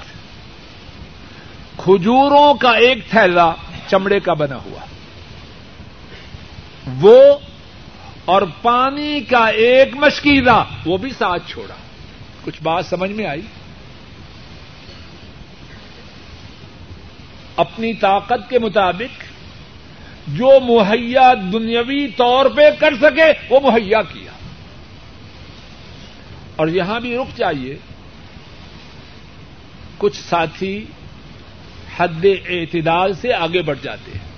[1.78, 3.54] کھجوروں کا ایک تھیلا
[3.88, 4.86] چمڑے کا بنا ہوا۔
[7.02, 7.38] وہ
[8.26, 11.76] اور پانی کا ایک مشکیزہ وہ بھی ساتھ چھوڑا۔
[12.44, 13.42] کچھ بات سمجھ میں آئی؟
[17.56, 19.23] اپنی طاقت کے مطابق
[20.28, 24.32] جو مہیا دنیاوی طور پہ کر سکے، وہ مہیا کیا۔
[26.56, 27.78] اور یہاں بھی رک جائیے
[29.98, 30.86] کچھ ساتھی
[31.98, 34.34] حد اعتدال سے آگے بڑھ جاتے ہیں۔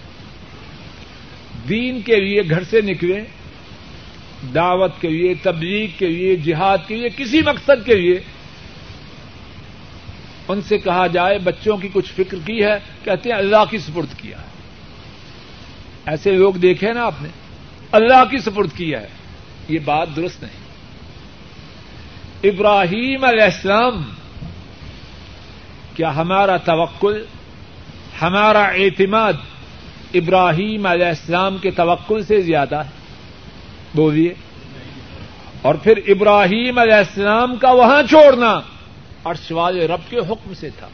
[1.69, 3.21] دین کے لیے گھر سے نکلے
[4.55, 8.19] دعوت کے لیے، تبلیغ کے لیے، جہاد کے لیے، کسی مقصد کے لیے۔
[10.47, 14.17] ان سے کہا جائے، بچوں کی کچھ فکر کی ہے، کہتے ہیں اللہ کی سپرد
[14.17, 14.54] کیا۔ ہے
[16.05, 17.29] ایسے لوگ دیکھے نا آپ نے،
[17.91, 19.07] اللہ کی سپرد کیا ہے۔
[19.67, 20.65] یہ بات درست نہیں۔
[22.43, 24.03] ابراہیم علیہ السلام،
[25.95, 27.25] کیا ہمارا توکل،
[28.21, 29.33] ہمارا اعتماد
[30.13, 32.89] ابراہیم علیہ السلام کے توقل سے زیادہ ہے؟
[33.95, 34.33] بولیے۔
[35.61, 38.61] اور پھر ابراہیم علیہ السلام کا وہاں چھوڑنا
[39.25, 40.87] عرش والے رب کے حکم سے تھا۔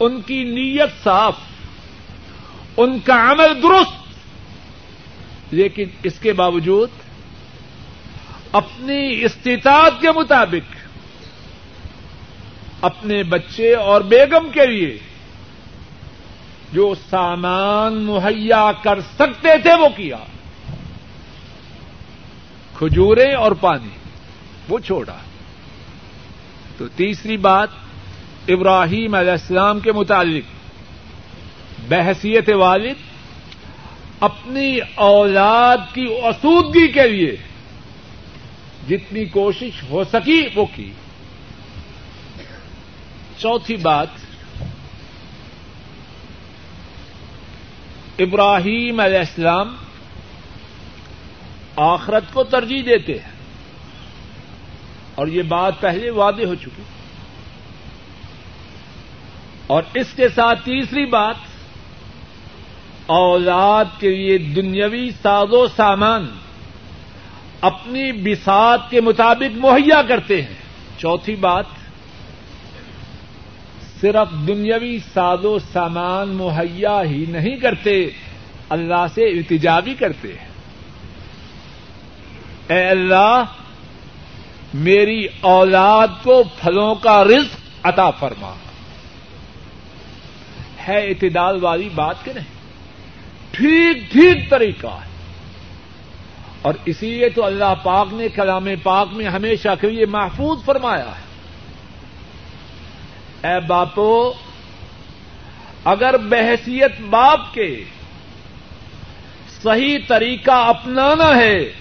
[0.00, 1.34] ان کی نیت صاف
[2.82, 3.94] ان کا عمل درست
[5.50, 6.88] لیکن اس کے باوجود
[8.52, 10.76] اپنی استطاعت کے مطابق
[12.84, 14.98] اپنے بچے اور بیگم کے لیے
[16.72, 20.18] جو سامان مہیا کر سکتے تھے وہ کیا۔
[22.78, 23.94] کھجورے اور پانی،
[24.68, 25.16] وہ چھوڑا۔
[26.78, 27.68] تو تیسری بات،
[28.48, 30.59] ابراہیم علیہ السلام کے متعلق۔
[31.90, 32.94] بحثیت والد،
[34.20, 37.36] اپنی اولاد کی اسودگی کے لیے
[38.88, 40.92] جتنی کوشش ہو سکی وہ کی۔
[43.38, 44.06] چوتھی بات،
[48.18, 49.76] ابراہیم علیہ السلام
[51.76, 53.32] آخرت کو ترجیح دیتے ہیں۔
[55.14, 56.82] اور یہ بات پہلے وعدے ہو چکی۔
[59.66, 61.34] اور اس کے ساتھ تیسری بات
[63.10, 66.26] اولاد کے لیے دنیاوی ساز و سامان
[67.60, 70.54] اپنی بساط کے مطابق مہیا کرتے ہیں۔
[70.98, 71.64] چوتھی بات،
[74.00, 78.10] صرف دنیاوی ساز و سامان مہیا ہی نہیں کرتے،
[78.68, 80.48] اللہ سے التجا بھی کرتے ہیں۔
[82.68, 83.44] اے اللہ،
[84.74, 88.54] میری اولاد کو پھلوں کا رزق عطا فرما۔
[90.88, 92.59] ہے اعتدال والی بات کہ نہیں؟
[93.50, 95.10] ٹھیک ٹھیک طریقہ ہے۔
[96.62, 101.04] اور اسی لیے تو اللہ پاک نے کلام پاک میں ہمیشہ کے لیے محفوظ فرمایا
[101.04, 101.30] ہے۔
[103.48, 104.32] اے باپو،
[105.84, 107.84] اگر بحثیت باپ کے
[109.62, 111.72] صحیح طریقہ اپنانا ہے،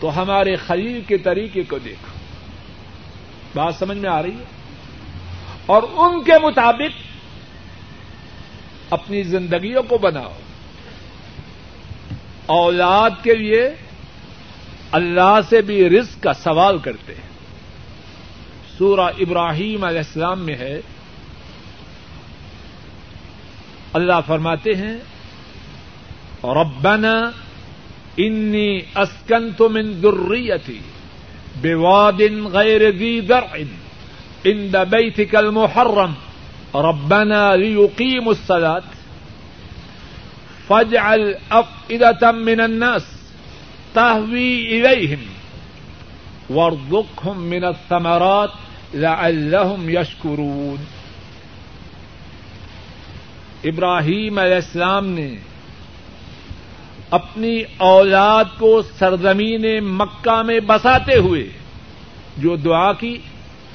[0.00, 2.18] تو ہمارے خلیل کے طریقے کو دیکھو۔
[3.54, 4.44] بات سمجھ میں آ رہی ہے؟
[5.66, 7.11] اور ان کے مطابق
[8.92, 10.32] اپنی زندگیوں کو بناؤ۔
[12.46, 13.70] اولاد کے لیے
[14.92, 17.30] اللہ سے بھی رزق کا سوال کرتے ہیں۔
[18.78, 20.80] سورہ ابراہیم علیہ السلام میں ہے۔
[23.92, 24.96] اللہ فرماتے ہیں،
[26.44, 27.30] ربنا
[28.16, 30.80] انی اسکنت من ذریتی
[31.62, 32.20] بواد
[32.52, 33.56] غیر ذی درع
[34.44, 36.12] عند بیتک المحرم۔
[36.74, 38.80] ربنا لیقیموا الصلاة.
[40.66, 43.02] فاجعل افئدة من الناس
[43.92, 45.24] تهوی الیہم
[46.50, 48.50] وارزقهم من الثمرات
[48.94, 50.76] لعلهم يشكرون.
[53.64, 55.36] ابراہیم علیہ السلام نے
[57.10, 61.48] اپنی اولاد کو سرزمین مکہ میں بساتے ہوئے
[62.36, 63.18] جو دعا کی،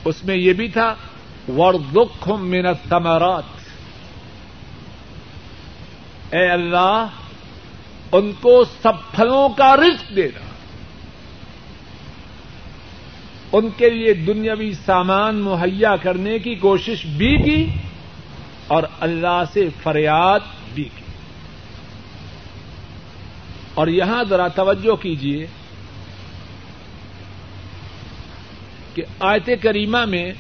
[0.06, 0.96] اس میں یہ بھی تھا
[1.48, 3.44] وردخم من الثمرات
[6.32, 7.06] اے اللہ،
[8.12, 10.46] ان کو سب پھلوں کا رزق دینا۔
[13.52, 17.66] ان کے لیے دنیاوی سامان مہیا کرنے کی کوشش بھی کی
[18.68, 20.40] اور اللہ سے فریاد
[20.74, 21.04] بھی کی۔
[23.74, 25.48] اور یہاں ذرا توجہ کیجیے
[28.94, 30.34] کہ آیت کریمہ میں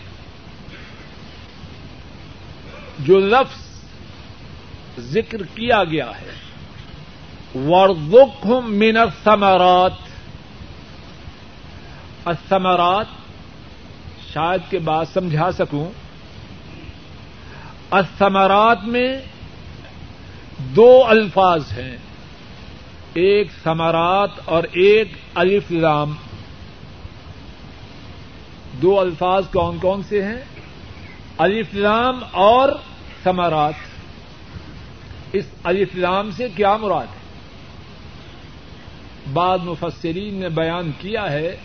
[3.00, 3.68] جو لفظ
[5.00, 6.34] ذکر کیا گیا ہے۔
[7.56, 9.92] وردخ من الثمرات۔
[12.26, 13.06] الثمرات،
[14.34, 15.92] شاید کے بعد سمجھا سکوں۔
[17.92, 19.22] الثمرات میں
[20.58, 21.98] دو الفاظ ہیں۔
[23.14, 26.16] ایک ثمرات اور ایک الف لام۔
[28.82, 30.42] دو الفاظ کون کون سے ہیں؟
[31.38, 32.70] الف لام اور
[33.24, 33.74] ثمرات۔
[35.34, 37.28] اس الف لام سے کیا مراد ہے؟
[39.34, 41.58] بعد مفسرین نے بیان کیا ہے،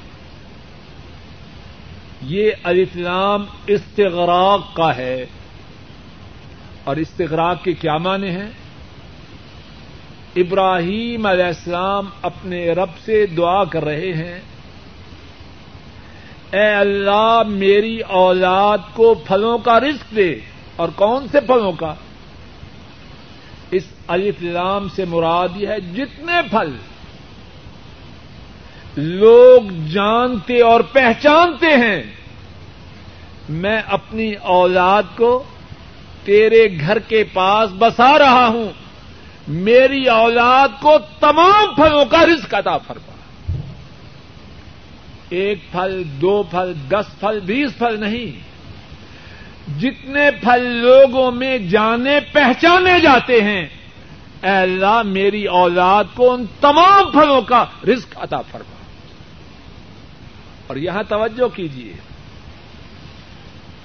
[2.22, 5.26] یہ الف لام استغراق کا ہے۔
[6.84, 8.50] اور استغراق کے کیا معنی ہیں؟
[10.36, 14.40] ابراہیم علیہ السلام اپنے رب سے دعا کر رہے ہیں۔
[16.52, 20.36] اے اللہ میری اولاد کو پھلوں کا رزق دے۔
[20.76, 21.94] اور کون سے پھلوں کا؟
[23.70, 23.82] اس
[24.42, 26.76] لام سے مراد یہ ہے جتنے پھل۔
[28.96, 32.02] لوگ جانتے اور پہچانتے ہیں۔
[33.48, 35.42] میں اپنی اولاد کو
[36.24, 38.68] تیرے گھر کے پاس بسا رہا ہوں۔
[39.48, 43.11] میری اولاد کو تمام پھلوں کا رزق عطا فرما۔
[45.32, 48.40] ایک پھل، دو پھل، دس پھل، بیس پھل نہیں۔
[49.80, 53.66] جتنے پھل لوگوں میں جانے، پہچانے جاتے ہیں،
[54.42, 58.76] اے اللہ، میری اولاد کو ان تمام پھلوں کا رزق عطا فرما۔
[60.66, 61.92] اور یہاں توجہ کیجیے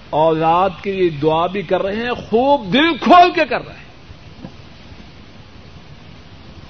[0.10, 3.88] اولاد کے لیے دعا بھی کر رہے ہیں، خوب دل کھول کے کر رہے ہیں۔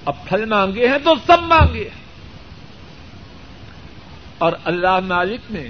[0.05, 2.06] اب پھل مانگے ہیں تو سب مانگے ہیں۔
[4.38, 5.67] اور اللہ مالک نے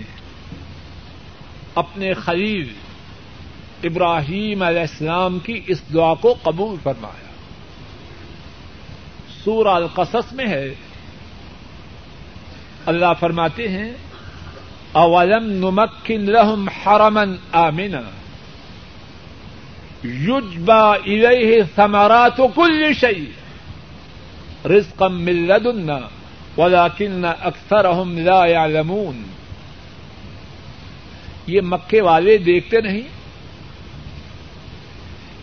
[1.75, 2.73] اپنے خلیل
[3.83, 7.27] ابراہیم علیہ السلام کی اس دعا کو قبول فرمایا۔
[9.43, 10.73] سورہ القصص میں ہے۔
[12.85, 13.91] اللہ فرماتے ہیں،
[14.91, 18.01] اولم نمکن لهم حرما آمنا۔
[20.07, 23.25] یجبا الیہ ثمرات کل شیء۔
[24.67, 25.99] رزقا من لدنا
[26.57, 29.23] ولكن اکثرهم لا يعلمون
[31.47, 33.01] یہ مکے والے دیکھتے نہیں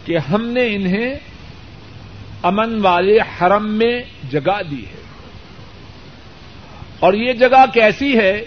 [0.05, 1.15] کہ ہم نے انہیں
[2.43, 5.03] امن والے حرم میں جگہ دی ہے۔
[6.99, 8.45] اور یہ جگہ کیسی ہے؟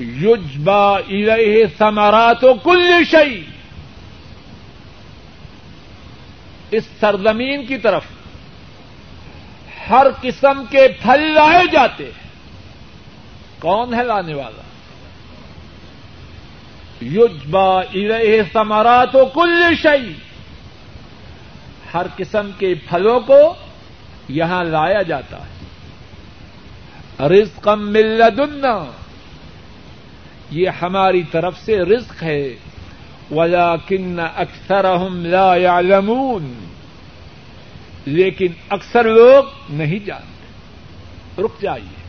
[0.00, 3.42] یجبا الیہ ثمرات کل شعی
[6.70, 8.04] اس سرزمین کی طرف۔
[9.90, 12.30] ہر قسم کے پھل لائے جاتے ہیں۔
[13.60, 14.62] کون ہے لانے والا؟
[17.00, 20.12] یوجبا ارے سمارا تو کل شعی
[21.94, 23.54] ہر قسم کے پھلوں کو
[24.28, 25.60] یہاں لایا جاتا ہے۔
[27.28, 28.84] رزق مل دنیا
[30.50, 32.54] یہ ہماری طرف سے رزق ہے۔
[33.30, 34.84] ولا کن اکثر
[35.56, 36.69] يعلمون
[38.04, 40.40] لیکن اکثر لوگ نہیں جانتے۔
[41.42, 42.02] رک جائیے۔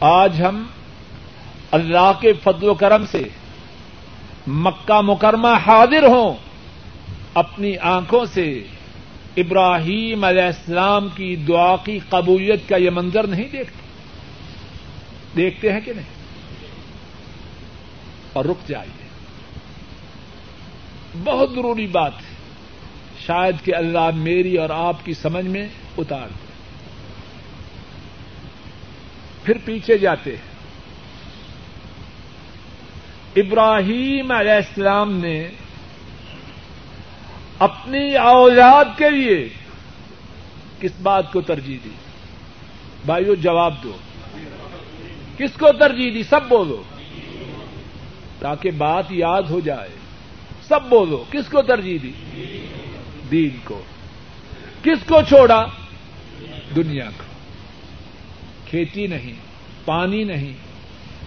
[0.00, 0.64] آج ہم
[1.70, 3.22] اللہ کے فضل و کرم سے
[4.46, 6.34] مکہ مکرمہ حاضر ہوں،
[7.34, 8.66] اپنی آنکھوں سے
[9.36, 13.84] ابراہیم علیہ السلام کی دعا کی قبولیت کا یہ منظر نہیں دیکھتے۔
[15.36, 16.14] دیکھتے ہیں کہ نہیں؟
[18.32, 19.08] اور رک جائیے۔
[21.24, 22.33] بہت ضروری بات ہے۔
[23.26, 25.68] شاید کہ اللہ میری اور آپ کی سمجھ میں
[25.98, 26.54] اتار دے۔
[29.44, 30.54] پھر پیچھے جاتے ہیں۔
[33.36, 35.48] ابراہیم علیہ السلام نے
[37.58, 39.48] اپنی اولاد کے لیے
[40.80, 41.90] کس بات کو ترجیح دی؟
[43.06, 43.96] بھائیو، جواب دو۔
[45.38, 46.82] کس کو ترجیح دی؟ سب بولو۔
[48.38, 49.88] تاکہ بات یاد ہو جائے۔
[50.68, 52.12] سب بولو، کس کو ترجیح دی؟
[53.34, 53.82] دین کو۔
[54.82, 55.66] کس کو چھوڑا؟
[56.76, 57.22] دنیا کو۔
[58.70, 59.32] کھیتی نہیں،
[59.84, 60.52] پانی نہیں،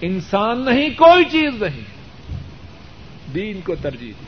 [0.02, 1.84] انسان نہیں، کوئی چیز نہیں۔
[3.34, 4.26] دین کو ترجیح دی۔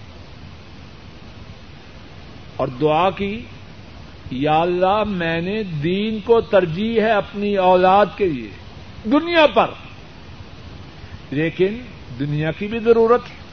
[2.55, 3.41] اور دعا کی،
[4.31, 8.49] یا اللہ، میں نے دین کو ترجیح ہے اپنی اولاد کے لیے،
[9.03, 9.67] دنیا پر۔
[11.31, 11.77] لیکن
[12.19, 13.48] دنیا کی بھی ضرورت ہے۔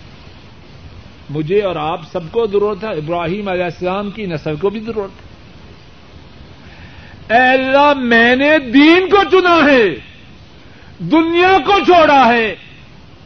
[1.31, 5.11] مجھے اور آپ سب کو ضرورت ہے، ابراہیم علیہ السلام کی نسل کو بھی ضرورت
[5.11, 5.27] ہے۔
[7.35, 9.95] اے اللہ، میں نے دین کو چنا ہے،
[10.99, 12.55] دنیا کو چھوڑا ہے۔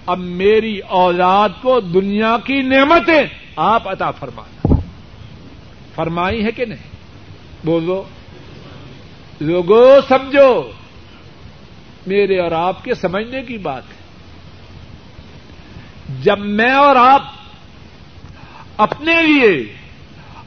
[0.06, 3.22] اب میری اولاد کو دنیا کی نعمتیں
[3.56, 4.74] آپ عطا فرمانا
[5.94, 6.90] فرمائی ہے کہ نہیں؟
[7.64, 8.02] بولو۔
[9.40, 10.70] لوگوں سمجھو۔
[12.06, 14.00] میرے اور آپ کے سمجھنے کی بات ہے۔
[16.22, 17.22] جب میں اور آپ
[18.80, 19.50] اپنے لیے،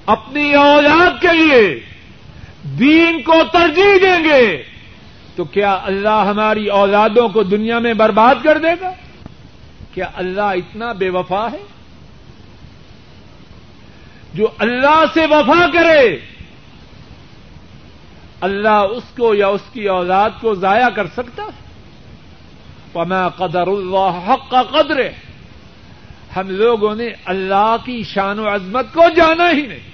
[0.06, 1.62] اپنی اولاد کے لیے
[2.80, 4.64] دین کو ترجیح دیں گے،
[5.36, 8.92] تو کیا اللہ ہماری اولادوں کو دنیا میں برباد کر دے گا؟
[9.94, 11.64] کیا اللہ اتنا بے وفا ہے؟
[14.34, 16.06] جو اللہ سے وفا کرے،
[18.42, 21.62] اللہ اس کو یا اس کی اولاد کو ضائع کر سکتا ہے؟
[22.94, 25.12] پما قدر اللہ حق کا قدر ہے
[26.36, 29.92] ہم لوگوں نے اللہ کی شان و عظمت کو جانا ہی نہیں۔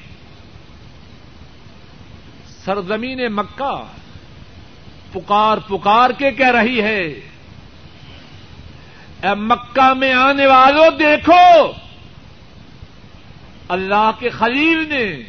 [2.65, 3.83] سرزمین مکہ
[5.11, 7.01] پکار پکار کے کہہ رہی ہے،
[9.23, 11.71] اے مکہ میں آنے والوں دیکھو،
[13.69, 15.23] اللہ کے خلیل نے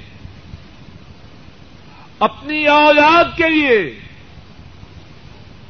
[2.19, 4.01] اپنی اولاد کے لیے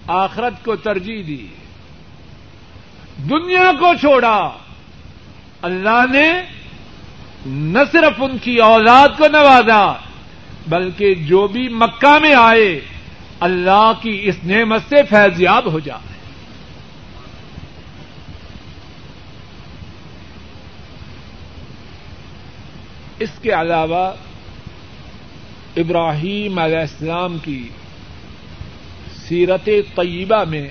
[0.06, 1.46] آخرت کو ترجیح دی،
[3.30, 4.50] دنیا کو چھوڑا۔
[5.62, 6.32] اللہ نے
[7.46, 9.92] نہ صرف ان کی اولاد کو نوازا،
[10.68, 12.80] بلکہ جو بھی مکہ میں آئے،
[13.40, 16.10] اللہ کی اس نعمت سے فیضیاب ہو جائے۔
[23.18, 24.12] اس کے علاوہ،
[25.76, 27.68] ابراہیم علیہ السلام کی
[29.28, 30.68] سیرت طیبہ میں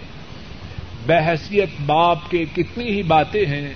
[1.06, 3.74] بحثیت باپ کے کتنی ہی باتیں ہیں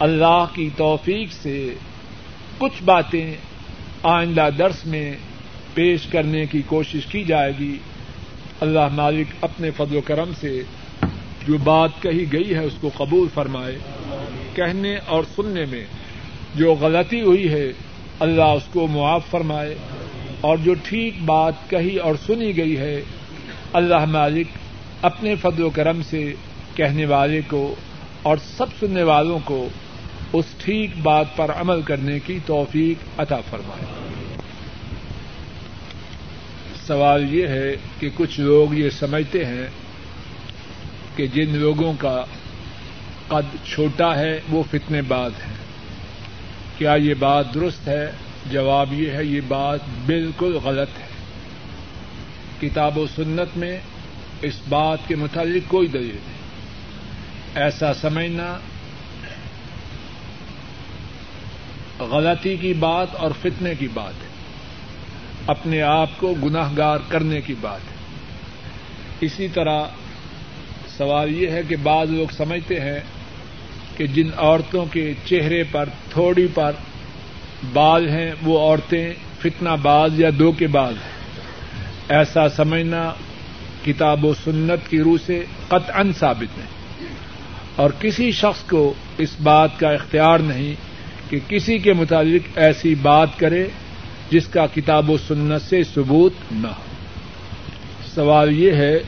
[0.00, 1.74] اللہ کی توفیق سے
[2.58, 3.34] کچھ باتیں
[4.02, 5.12] آئندہ درس میں
[5.74, 7.78] پیش کرنے کی کوشش کی جائے گی۔
[8.60, 10.62] اللہ مالک اپنے فضل و کرم سے
[11.48, 13.78] جو بات کہی گئی ہے اس کو قبول فرمائے۔
[14.54, 15.84] کہنے اور سننے میں
[16.54, 17.72] جو غلطی ہوئی ہے،
[18.20, 19.74] اللہ اس کو معاف فرمائے۔
[20.40, 23.02] اور جو ٹھیک بات کہی اور سنی گئی ہے،
[23.72, 24.46] اللہ مالک
[25.02, 26.32] اپنے فضل و کرم سے
[26.74, 27.74] کہنے والے کو
[28.22, 29.68] اور سب سننے والوں کو
[30.32, 33.84] اس ٹھیک بات پر عمل کرنے کی توفیق عطا فرمائے۔
[36.86, 39.66] سوال یہ ہے کہ کچھ لوگ یہ سمجھتے ہیں
[41.16, 42.24] کہ جن لوگوں کا
[43.28, 45.54] قد چھوٹا ہے، وہ فتنے باز ہیں۔
[46.78, 48.10] کیا یہ بات درست ہے؟
[48.50, 51.06] جواب یہ ہے، یہ بات بالکل غلط ہے۔
[52.60, 53.80] کتاب و سنت میں
[54.42, 56.40] اس بات کے متعلق کوئی دلیل نہیں۔
[57.54, 58.58] ایسا سمجھنا
[62.02, 64.28] غلطی کی بات اور فتنے کی بات ہے۔
[65.46, 67.96] اپنے آپ کو گناہ گار کرنے کی بات ہے۔
[69.20, 69.84] اسی طرح
[70.98, 73.00] سوال یہ ہے کہ بعض لوگ سمجھتے ہیں
[73.96, 76.72] کہ جن عورتوں کے چہرے پر تھوڑی پر
[77.72, 81.20] بال ہیں، وہ عورتیں فتنہ باز یا دو کے باز ہیں۔
[82.08, 83.12] ایسا سمجھنا
[83.84, 87.06] کتاب و سنت کی روح سے قطعا ثابت نہیں۔
[87.76, 90.89] اور کسی شخص کو اس بات کا اختیار نہیں
[91.30, 93.68] کہ کسی کے متعلق ایسی بات کرے
[94.30, 96.90] جس کا کتاب و سنت سے ثبوت نہ ہو۔
[98.14, 98.98] سوال یہ ہے،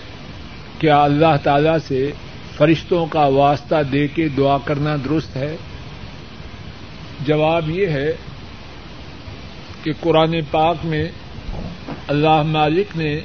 [0.79, 2.11] کیا اللہ تعالی سے
[2.57, 5.57] فرشتوں کا واسطہ دے کے دعا کرنا درست ہے؟
[7.27, 8.13] جواب یہ ہے
[9.83, 11.11] کہ قرآن پاک میں
[12.07, 13.21] اللہ مالک نے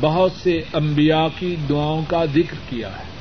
[0.00, 3.17] بہت سے انبیاء کی دعاؤں کا ذکر کیا ہے۔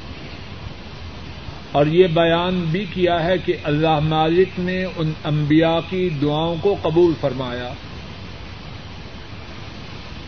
[1.78, 6.76] اور یہ بیان بھی کیا ہے کہ اللہ مالک نے ان انبیاء کی دعاؤں کو
[6.82, 7.74] قبول فرمایا۔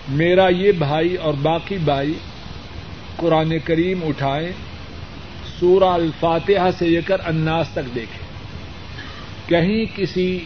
[0.09, 2.13] میرا یہ بھائی اور باقی بھائی
[3.15, 4.51] قرآن کریم اٹھائیں،
[5.59, 8.29] سورہ الفاتحہ سے لے کر اناس تک دیکھیں۔
[9.49, 10.39] کہیں کسی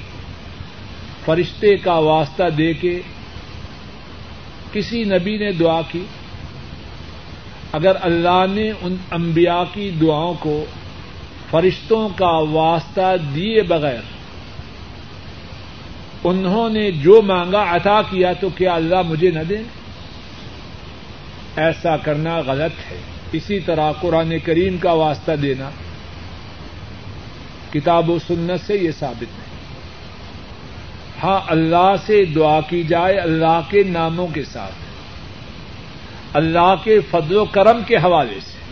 [1.26, 3.02] فرشتے کا واسطہ دے کے
[4.72, 6.06] کسی نبی نے دعا کی؟
[7.72, 10.66] اگر اللہ نے ان انبیاء کی دعاؤں کو
[11.54, 14.02] فرشتوں کا واسطہ دیے بغیر۔
[16.24, 19.64] انہوں نے جو مانگا عطا کیا تو کیا اللہ مجھے نہ دیں
[21.56, 22.98] ایسا کرنا غلط ہے۔
[23.32, 25.70] اسی طرح قرآن کریم کا واسطہ دینا۔
[27.74, 29.54] کتاب و سنت سے یہ ثابت نہیں
[31.24, 34.74] ہاں اللہ سے دعا کی جائے اللہ کے ناموں کے ساتھ۔
[36.34, 38.63] اللہ کے فضل و کرم کے حوالے سے۔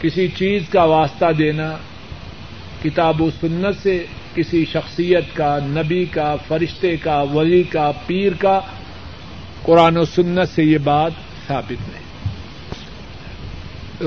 [0.00, 1.76] کسی چیز کا واسطہ دینا،
[2.82, 8.60] کتاب و سنت سے کسی شخصیت کا، نبی کا، فرشتے کا، ولی کا، پیر کا،
[9.62, 11.10] قرآن و سنت سے یہ بات
[11.46, 12.10] ثابت نہیں۔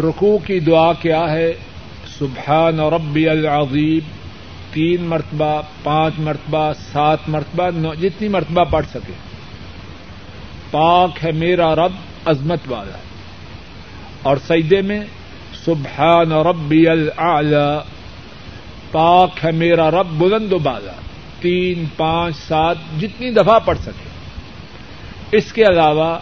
[0.02, 1.54] رکوع کی دعا کیا ہے؟
[2.20, 4.10] سبحان ربی العظیم،
[4.72, 9.14] تین مرتبہ، پانچ مرتبہ، سات مرتبہ جتنی مرتبہ پڑھ سکے۔
[10.72, 11.92] پاک ہے میرا رب،
[12.26, 12.98] عظمت والا
[14.22, 15.00] اور سجدے میں
[15.66, 17.80] سبحان ربی العلی
[18.92, 20.92] پاک ہے میرا رب بلند و بالا۔
[21.40, 24.10] تین، پانچ، سات، جتنی دفعہ پڑھ سکے۔
[25.32, 26.18] اس کے علاوہ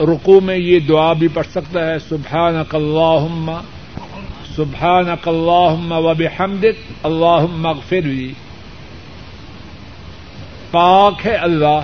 [0.00, 3.60] رقو میں یہ دعا بھی پڑھ سکتا ہے سبحان اللہم
[4.56, 8.32] سبحان اللہم و بحمدک اللہم اغفر لی
[10.70, 11.80] پاک ہے اللہ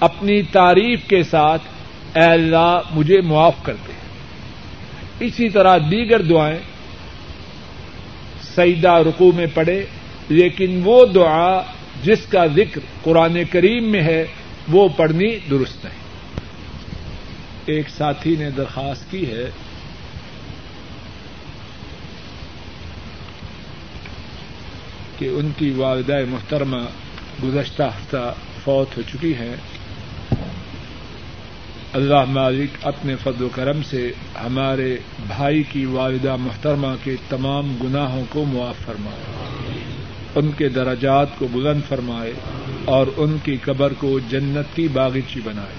[0.00, 1.62] اپنی تعریف کے ساتھ،
[2.14, 4.05] اے اللہ مجھے معاف کر دے۔
[5.20, 6.58] اسی طرح دیگر دعائیں
[8.54, 9.86] سیدہ رکو میں پڑے
[10.28, 11.62] لیکن وہ دعا
[12.02, 14.26] جس کا ذکر قرآن کریم میں ہے،
[14.68, 15.98] وہ پڑھنی درست نہیں۔
[17.66, 19.50] ایک ساتھی نے درخواست کی ہے،
[25.18, 26.82] کہ ان کی والدہ محترمہ
[27.44, 29.56] گزشتہ ہفتہ فوت ہو چکی ہیں۔
[31.96, 34.12] اللہ مالک اپنے فضل و کرم سے
[34.44, 34.96] ہمارے
[35.28, 39.22] بھائی کی والدہ محترمہ کے تمام گناہوں کو معاف فرمائے،
[40.34, 42.32] ان کے دراجات کو بلند فرمائے
[42.84, 45.74] اور ان کی قبر کو جنت کی باغیچی بنائے۔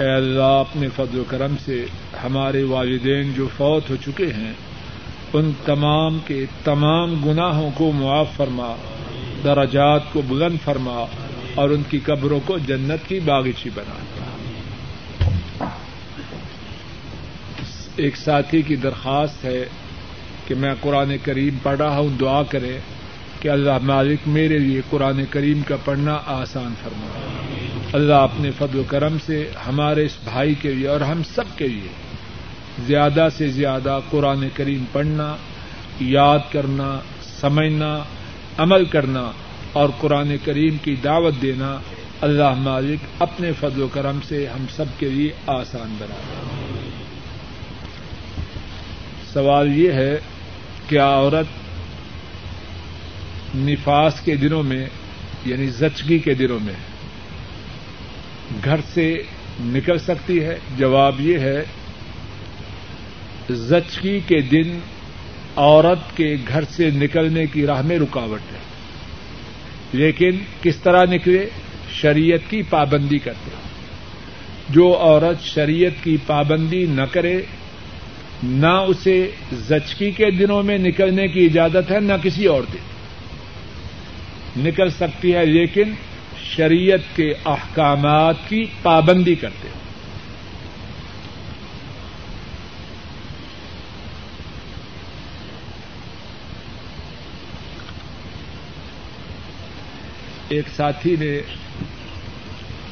[0.00, 1.86] اے اللہ، اپنے فضل و کرم سے
[2.24, 4.52] ہمارے والدین جو فوت ہو چکے ہیں،
[5.32, 8.76] ان تمام کے تمام گناہوں کو معاف فرما
[9.44, 11.04] دراجات کو بلند فرما
[11.54, 14.13] اور ان کی قبروں کو جنت کی باغیچی بنا۔
[17.96, 19.64] ایک ساتھی کی درخواست ہے
[20.46, 22.78] کہ میں قرآن کریم پڑھ رہا ہوں، دعا کرے
[23.40, 27.08] کہ اللہ مالک میرے لیے قرآن کریم کا پڑھنا آسان فرما
[27.92, 31.68] اللہ اپنے فضل و کرم سے ہمارے اس بھائی کے لیے اور ہم سب کے
[31.68, 31.88] لیے
[32.86, 35.36] زیادہ سے زیادہ قرآن کریم پڑھنا،
[36.00, 36.98] یاد کرنا،
[37.40, 37.98] سمجھنا،
[38.58, 39.30] عمل کرنا
[39.72, 41.78] اور قرآن کریم کی دعوت دینا
[42.20, 46.53] اللہ مالک اپنے فضل و کرم سے ہم سب کے لیے آسان بنا۔
[49.34, 50.18] سوال یہ ہے
[50.88, 51.46] کیا عورت
[53.56, 54.86] نفاس کے دنوں میں
[55.44, 56.74] یعنی زچگی کے دنوں میں
[58.64, 59.22] گھر سے
[59.60, 61.64] نکل سکتی ہے؟ جواب یہ ہے،
[63.50, 64.78] زچگی کے دن
[65.56, 68.58] عورت کے گھر سے نکلنے کی راہ میں رکاوٹ ہے۔
[69.92, 70.30] لیکن
[70.62, 71.48] کس طرح نکلے؟
[71.92, 73.50] شریعت کی پابندی کرتے۔
[74.68, 77.42] جو عورت شریعت کی پابندی نہ کرے
[78.42, 82.78] نہ اسے زچکی کے دنوں میں نکلنے کی اجازت ہے، نہ کسی اور دن۔
[84.68, 85.94] نکل سکتی ہے، لیکن
[86.56, 89.84] شریعت کے احکامات کی پابندی کرتے ہیں
[100.48, 101.40] ایک ساتھی نے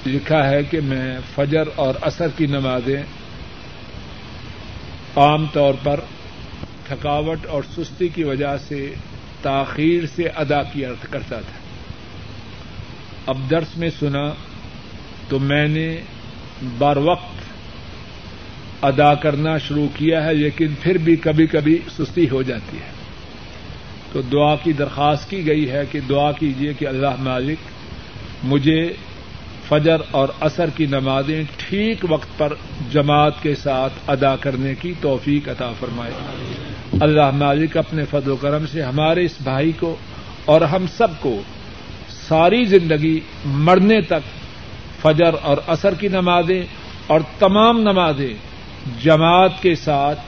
[0.06, 3.02] لکھا ہے کہ میں فجر اور اثر کی نمازیں
[5.16, 6.00] عام طور پر
[6.86, 8.94] تھکاوٹ اور سستی کی وجہ سے
[9.42, 11.58] تاخیر سے ادا کیا کرتا تھا۔
[13.26, 14.30] اب درس میں سنا
[15.28, 16.00] تو میں نے
[16.78, 17.42] بر وقت
[18.84, 22.92] ادا کرنا شروع کیا ہے، لیکن پھر بھی کبھی کبھی سستی ہو جاتی ہے۔
[24.12, 27.58] تو دعا کی درخواست کی گئی ہے کہ دعا کیجیے کہ اللہ مالک
[28.44, 28.92] مجھے
[29.68, 32.52] فجر اور اثر کی نمازیں ٹھیک وقت پر
[32.92, 36.12] جماعت کے ساتھ ادا کرنے کی توفیق عطا فرمائے۔
[37.00, 39.96] اللہ مالک اپنے فضل و کرم سے ہمارے اس بھائی کو
[40.44, 41.42] اور ہم سب کو
[42.08, 44.26] ساری زندگی مرنے تک
[45.02, 46.62] فجر اور اثر کی نمازیں
[47.06, 48.34] اور تمام نمازیں
[49.02, 50.20] جماعت کے ساتھ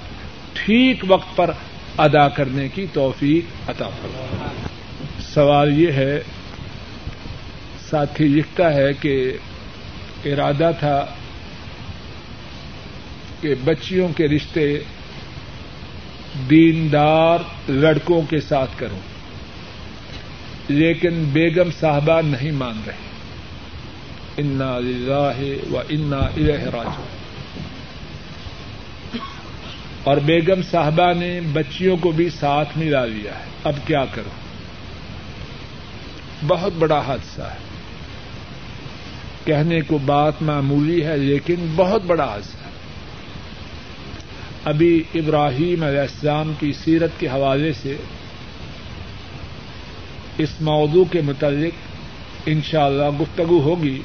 [0.52, 1.50] ٹھیک وقت پر
[1.98, 4.68] ادا کرنے کی توفیق عطا فرمائے۔
[5.34, 6.20] سوال یہ ہے
[7.94, 9.36] ساتھی لکھتا ہے کہ
[10.24, 11.06] ارادہ تھا
[13.40, 14.78] کہ بچیوں کے رشتے
[16.50, 17.38] دیندار
[17.68, 18.98] لڑکوں کے ساتھ کروں۔
[20.68, 22.96] لیکن بیگم صاحبہ نہیں مان رہے۔
[24.36, 26.82] انا للہ و انا الہ
[30.04, 34.44] اور بیگم صاحبہ نے بچیوں کو بھی ساتھ ملا لیا ہے۔ اب کیا کروں؟
[36.46, 37.73] بہت بڑا حادثہ ہے۔
[39.44, 42.70] کہنے کو بات معمولی ہے لیکن بہت بڑا حادثہ ہے۔
[44.64, 47.96] ابھی ابراہیم علیہ السلام کی سیرت کے حوالے سے
[50.38, 51.72] اس موضوع کے متعلق
[52.46, 54.02] انشاءاللہ گفتگو ہوگی۔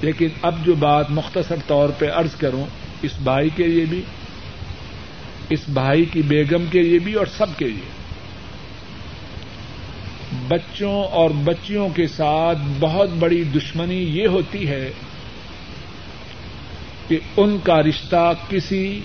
[0.00, 2.64] لیکن اب جو بات مختصر طور پہ عرض کروں،
[3.02, 4.02] اس بھائی کے لیے بھی،
[5.50, 8.01] اس بھائی کی بیگم کے لیے بھی اور سب کے لیے۔
[10.48, 14.92] بچوں اور بچیوں کے ساتھ بہت بڑی دشمنی یہ ہوتی ہے
[17.08, 19.00] کہ ان کا رشتہ کسی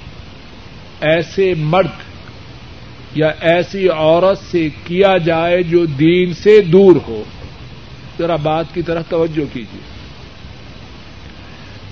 [1.01, 2.07] ایسے مرد
[3.15, 7.23] یا ایسی عورت سے کیا جائے جو دین سے دور ہو۔
[8.19, 9.97] ذرا بات کی طرف توجہ کیجیے۔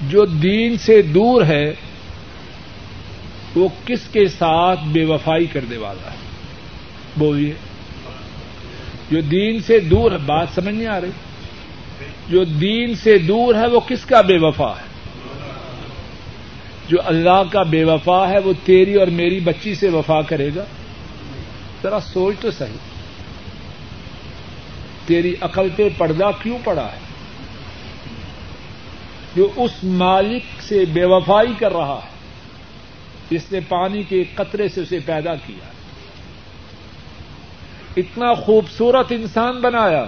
[0.10, 1.74] جو دین سے دور ہے،
[3.56, 6.18] وہ کس کے ساتھ بے وفائی کرنے والا ہے؟
[7.18, 7.54] بولیے۔
[9.12, 11.10] جو دین سے دور ہے، بات سمجھ نہیں آ رہی۔
[12.30, 14.96] جو دین سے دور ہے، وہ کس کا بے وفا ہے؟
[16.88, 20.64] جو اللہ کا بے وفا ہے، وہ تیری اور میری بچی سے وفا کرے گا۔
[21.84, 22.78] ذرا سوچ تو صحیح۔
[25.06, 27.00] تیری عقل پہ پردہ کیوں پڑا ہے؟
[29.36, 32.10] جو اس مالک سے بے وفائی کر رہا ہے،
[33.30, 35.68] جس نے پانی کے قطرے سے اسے پیدا کیا
[37.98, 40.06] اتنا خوبصورت انسان بنایا۔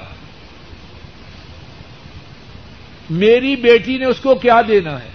[3.10, 5.10] میری بیٹی نے اس کو کیا دینا ہے؟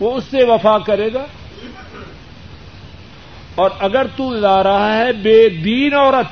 [0.00, 1.26] وہ اس سے وفا کرے گا۔
[3.54, 6.26] اور اگر تو لا رہا ہے بے دین عورت،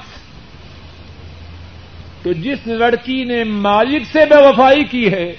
[2.25, 5.37] تو جس لڑکی نے مالک سے بے وفائی کی ہے،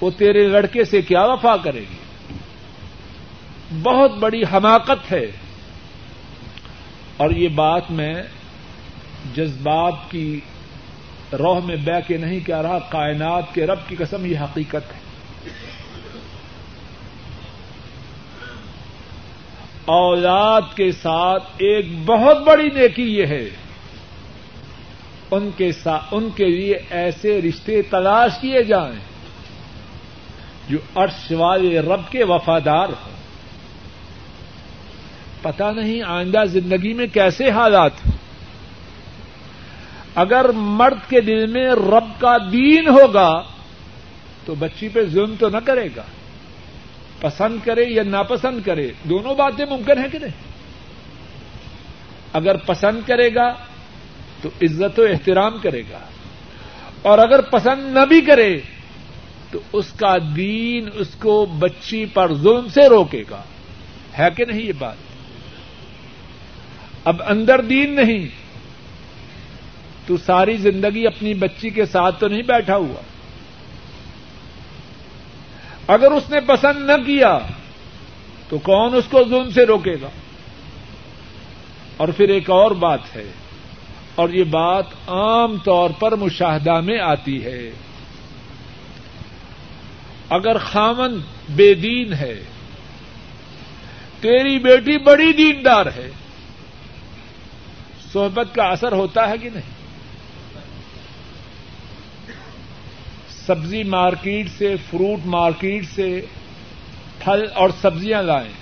[0.00, 1.96] وہ تیرے لڑکے سے کیا وفا کرے گی؟
[3.82, 5.32] بہت بڑی حماقت ہے۔
[7.16, 8.22] اور یہ بات میں
[9.34, 10.40] جذبات کی
[11.32, 15.06] روح میں بہ کے نہیں کہہ رہا، کائنات کے رب کی قسم یہ حقیقت ہے۔
[19.84, 23.48] اولاد کے ساتھ ایک بہت بڑی نیکی یہ ہے۔
[25.30, 29.00] ان کے ساتھ ان کے لیے ایسے رشتے تلاش کیے جائیں
[30.68, 33.15] جو عرش والے رب کے وفادار ہوں۔
[35.42, 37.92] پتا نہیں آئندہ زندگی میں کیسے حالات
[40.14, 43.42] اگر مرد کے دل میں رب کا دین ہوگا،
[44.44, 46.02] تو بچی پہ ظلم تو نہ کرے گا۔
[47.20, 50.32] پسند کرے یا ناپسند کرے، دونوں باتیں ممکن ہیں کہ نہیں؟
[52.32, 53.54] اگر پسند کرے گا،
[54.42, 55.98] تو عزت و احترام کرے گا۔
[57.02, 58.56] اور اگر پسند نہ بھی کرے،
[59.50, 63.42] تو اس کا دین اس کو بچی پر ظلم سے روکے گا۔
[64.18, 65.05] ہے کہ نہیں یہ بات؟
[67.06, 68.28] اب اندر دین نہیں۔
[70.06, 73.00] تو ساری زندگی اپنی بچی کے ساتھ تو نہیں بیٹھا ہوا۔
[75.86, 77.38] اگر اس نے پسند نہ کیا،
[78.48, 80.08] تو کون اس کو ظلم سے روکے گا؟
[81.96, 83.32] اور پھر ایک اور بات ہے،
[84.14, 87.70] اور یہ بات عام طور پر مشاہدہ میں آتی ہے۔
[90.28, 92.40] اگر خامن بے دین ہے،
[94.20, 96.10] تیری بیٹی بڑی دیندار ہے۔
[98.16, 99.74] صحبت کا اثر ہوتا ہے کہ نہیں؟
[103.46, 106.20] سبزی مارکیٹ سے، فروٹ مارکیٹ سے
[107.18, 108.52] پھل اور سبزیاں لائیں،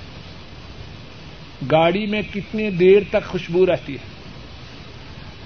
[1.71, 4.13] گاڑی میں کتنی دیر تک خوشبو رہتی ہے؟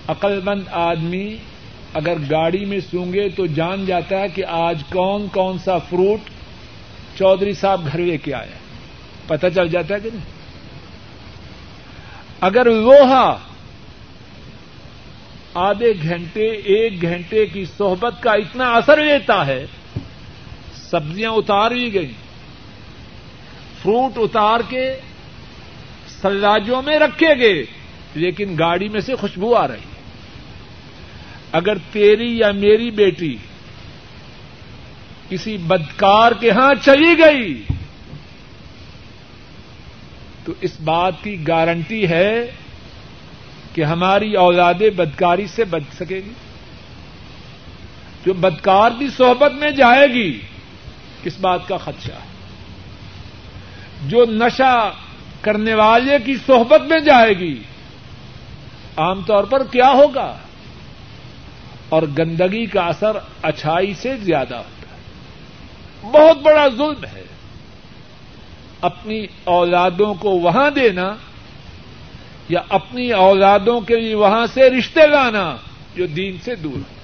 [0.09, 1.36] عقل مند آدمی
[1.94, 6.30] اگر گاڑی میں سونگے تو جان جاتا ہے کہ آج کون کون سا فروٹ
[7.18, 8.59] چودھری صاحب گھر لے کے آیا
[9.26, 10.24] پتہ چل جاتا ہے کہ نہیں؟
[12.40, 13.38] اگر لوہا
[15.59, 19.64] آدھے گھنٹے، ایک گھنٹے کی صحبت کا اتنا اثر لیتا ہے،
[20.90, 22.12] سبزیاں اتار لی گئی
[23.82, 24.84] فروٹ اتار کے
[26.20, 27.62] سلاجوں میں رکھے گئے،
[28.14, 29.86] لیکن گاڑی میں سے خوشبو آ رہی۔
[31.52, 33.36] اگر تیری یا میری بیٹی
[35.28, 37.62] کسی بدکار کے ہاں چلی گئی،
[40.44, 42.30] تو اس بات کی گارنٹی ہے
[43.74, 46.32] کہ ہماری اولادیں بدکاری سے بچ سکے گی؟
[48.26, 50.40] جو بدکار بھی صحبت میں جائے گی
[51.22, 52.38] کس بات کا خدشہ ہے۔
[54.06, 54.90] جو نشہ
[55.40, 57.62] کرنے والے کی صحبت میں جائے گی،
[58.96, 60.38] عام طور پر کیا ہوگا؟
[61.88, 65.00] اور گندگی کا اثر اچھائی سے زیادہ ہوتا ہے۔
[66.02, 67.24] بہت بڑا ظلم ہے۔
[68.80, 71.14] اپنی اولادوں کو وہاں دینا
[72.49, 75.57] یا اپنی اولادوں کے لیے وہاں سے رشتے لانا
[75.96, 76.96] جو دین سے دور۔ ہے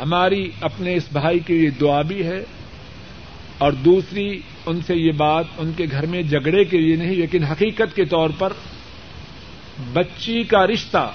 [0.00, 2.44] ہماری اپنے اس بھائی کے لیے دعا بھی ہے
[3.58, 7.44] اور دوسری ان سے یہ بات ان کے گھر میں جھگڑے کے لیے نہیں، لیکن
[7.44, 8.52] حقیقت کے طور پر
[9.92, 11.10] بچی کا رشتہ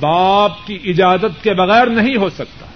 [0.00, 2.66] باپ کی اجازت کے بغیر نہیں ہو سکتا۔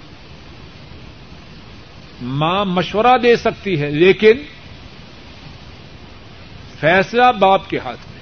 [2.23, 4.33] ماں مشورہ دے سکتی ہے، لیکن
[6.81, 8.17] فیصلہ باپ کے ہاتھ میں۔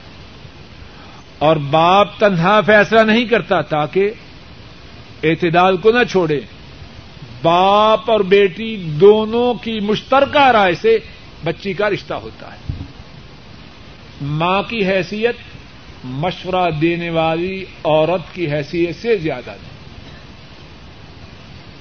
[1.39, 4.11] اور باپ تنہا فیصلہ نہیں کرتا تاکہ
[5.23, 6.41] اعتدال کو نہ چھوڑے۔
[7.43, 10.99] باپ اور بیٹی دونوں کی مشترکہ رائے سے
[11.45, 12.73] بچی کا رشتہ ہوتا ہے۔
[14.23, 15.37] ماں کی حیثیت
[16.05, 19.75] مشورہ دینے والی عورت کی حیثیت سے زیادہ نہیں۔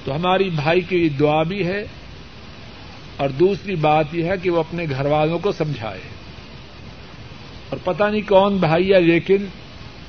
[0.04, 1.84] تو ہماری بھائی کی دعا بھی ہے
[3.16, 6.13] اور دوسری بات یہ ہے کہ وہ اپنے گھر والوں کو سمجھائے۔
[7.70, 9.46] اور پتہ نہیں کون بھائی ہے، لیکن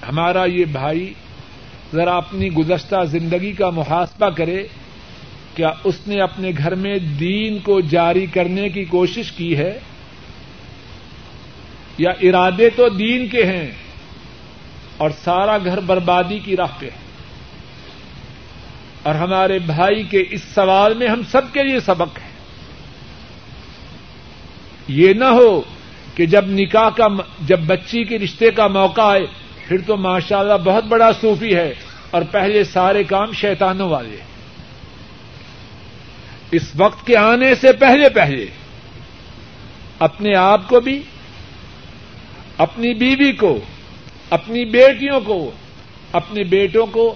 [0.09, 1.13] ہمارا یہ بھائی
[1.93, 4.67] ذرا اپنی گزشتہ زندگی کا محاسبہ کرے
[5.55, 9.79] کیا اس نے اپنے گھر میں دین کو جاری کرنے کی کوشش کی ہے؟
[11.97, 13.71] یا ارادے تو دین کے ہیں
[14.97, 17.05] اور سارا گھر بربادی کی راہ پہ ہے؟
[19.03, 22.29] اور ہمارے بھائی کے اس سوال میں ہم سب کے لیے سبق ہے۔
[24.87, 25.61] یہ نہ ہو
[26.15, 27.07] کہ جب نکاح کا
[27.39, 29.25] جب بچی کے رشتے کا موقع آئے،
[29.67, 31.73] پھر تو ماشاء اللہ بہت بڑا صوفی ہے
[32.11, 34.17] اور پہلے سارے کام شیطانوں والے
[36.51, 38.45] اس وقت کے آنے سے پہلے پہلے
[39.99, 41.01] اپنے آپ کو بھی،
[42.57, 43.59] اپنی بیوی کو،
[44.29, 45.51] اپنی بیٹیوں کو،
[46.11, 47.15] اپنے بیٹوں کو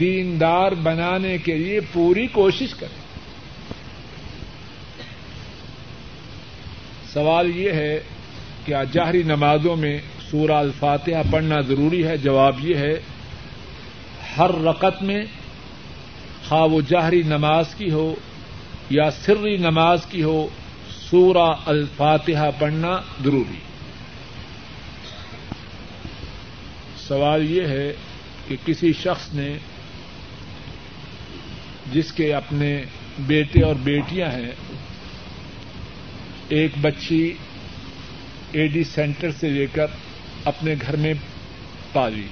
[0.00, 3.00] دیندار بنانے کے لیے پوری کوشش کریں۔
[7.12, 8.00] سوال یہ ہے
[8.70, 9.98] کہ جاہری نمازوں میں
[10.30, 13.00] سورہ الفاتحہ پڑھنا ضروری ہے؟ جواب یہ ہے،
[14.38, 15.24] ہر رقط میں
[16.48, 18.14] خواہ وہ جاہری نماز کی ہو
[18.90, 20.48] یا سری نماز کی ہو،
[20.88, 23.58] سورہ الفاتحہ پڑھنا ضروری۔
[27.08, 27.92] سوال یہ ہے
[28.48, 29.58] کہ کسی شخص نے
[31.92, 32.82] جس کے اپنے
[33.18, 34.52] بیٹے اور بیٹیاں ہیں،
[36.48, 37.32] ایک بچی
[38.52, 39.86] اے ڈی سینٹر سے لے کر
[40.44, 41.14] اپنے گھر میں
[41.92, 42.26] پالی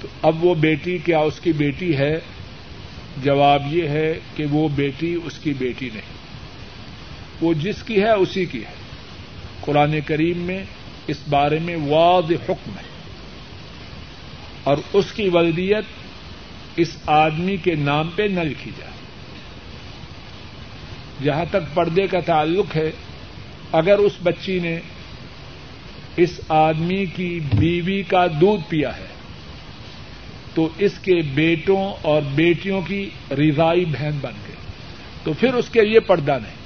[0.00, 2.18] تو اب وہ بیٹی، کیا اس کی بیٹی ہے؟
[3.22, 6.16] جواب یہ ہے کہ وہ بیٹی اس کی بیٹی نہیں۔
[7.40, 8.74] وہ جس کی ہے، اسی کی ہے۔
[9.60, 10.64] قرآن کریم میں
[11.06, 12.82] اس بارے میں واضح حکم ہے۔
[14.64, 15.84] اور اس کی ولدیت
[16.76, 18.92] اس آدمی کے نام پہ نہ لکھی جائے۔
[21.22, 22.90] جہاں تک پردے کا تعلق ہے
[23.72, 24.80] اگر اس بچی نے
[26.16, 29.06] اس آدمی کی بیوی کا دودھ پیا ہے،
[30.54, 34.56] تو اس کے بیٹوں اور بیٹیوں کی رضائی بہن بن گئی۔
[35.24, 36.56] تو پھر اس کے لیے پردہ نہیں۔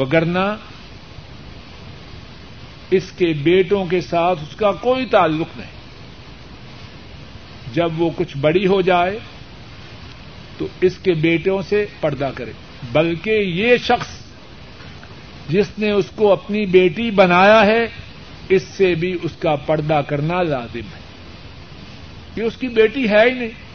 [0.00, 0.56] وگرنا
[2.90, 5.70] اس کے بیٹوں کے ساتھ اس کا کوئی تعلق نہیں۔
[7.74, 9.18] جب وہ کچھ بڑی ہو جائے،
[10.58, 12.52] تو اس کے بیٹوں سے پردہ کرے۔
[12.92, 14.27] بلکہ یہ شخص
[15.48, 17.86] جس نے اس کو اپنی بیٹی بنایا ہے،
[18.48, 21.00] اس سے بھی اس کا پردہ کرنا لازم ہے۔
[22.36, 23.68] یہ اس کی بیٹی ہے ہی نہیں۔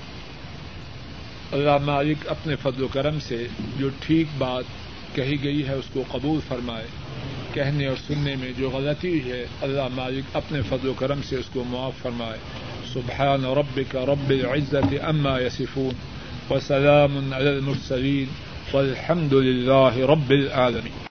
[1.52, 3.48] اللہ مالک اپنے فضل و کرم سے
[3.78, 4.64] جو ٹھیک بات
[5.16, 6.88] کہی گئی ہے، اس کو قبول فرمائے۔
[7.54, 11.46] کہنے اور سننے میں جو غلطی ہے، اللہ مالک اپنے فضل و کرم سے اس
[11.54, 12.40] کو معاف فرمائے۔
[12.94, 15.90] سبحان ربك رب العزة أما يصفون
[16.50, 18.26] وسلام على المرسلين
[18.74, 21.00] والحمد لله رب العالمين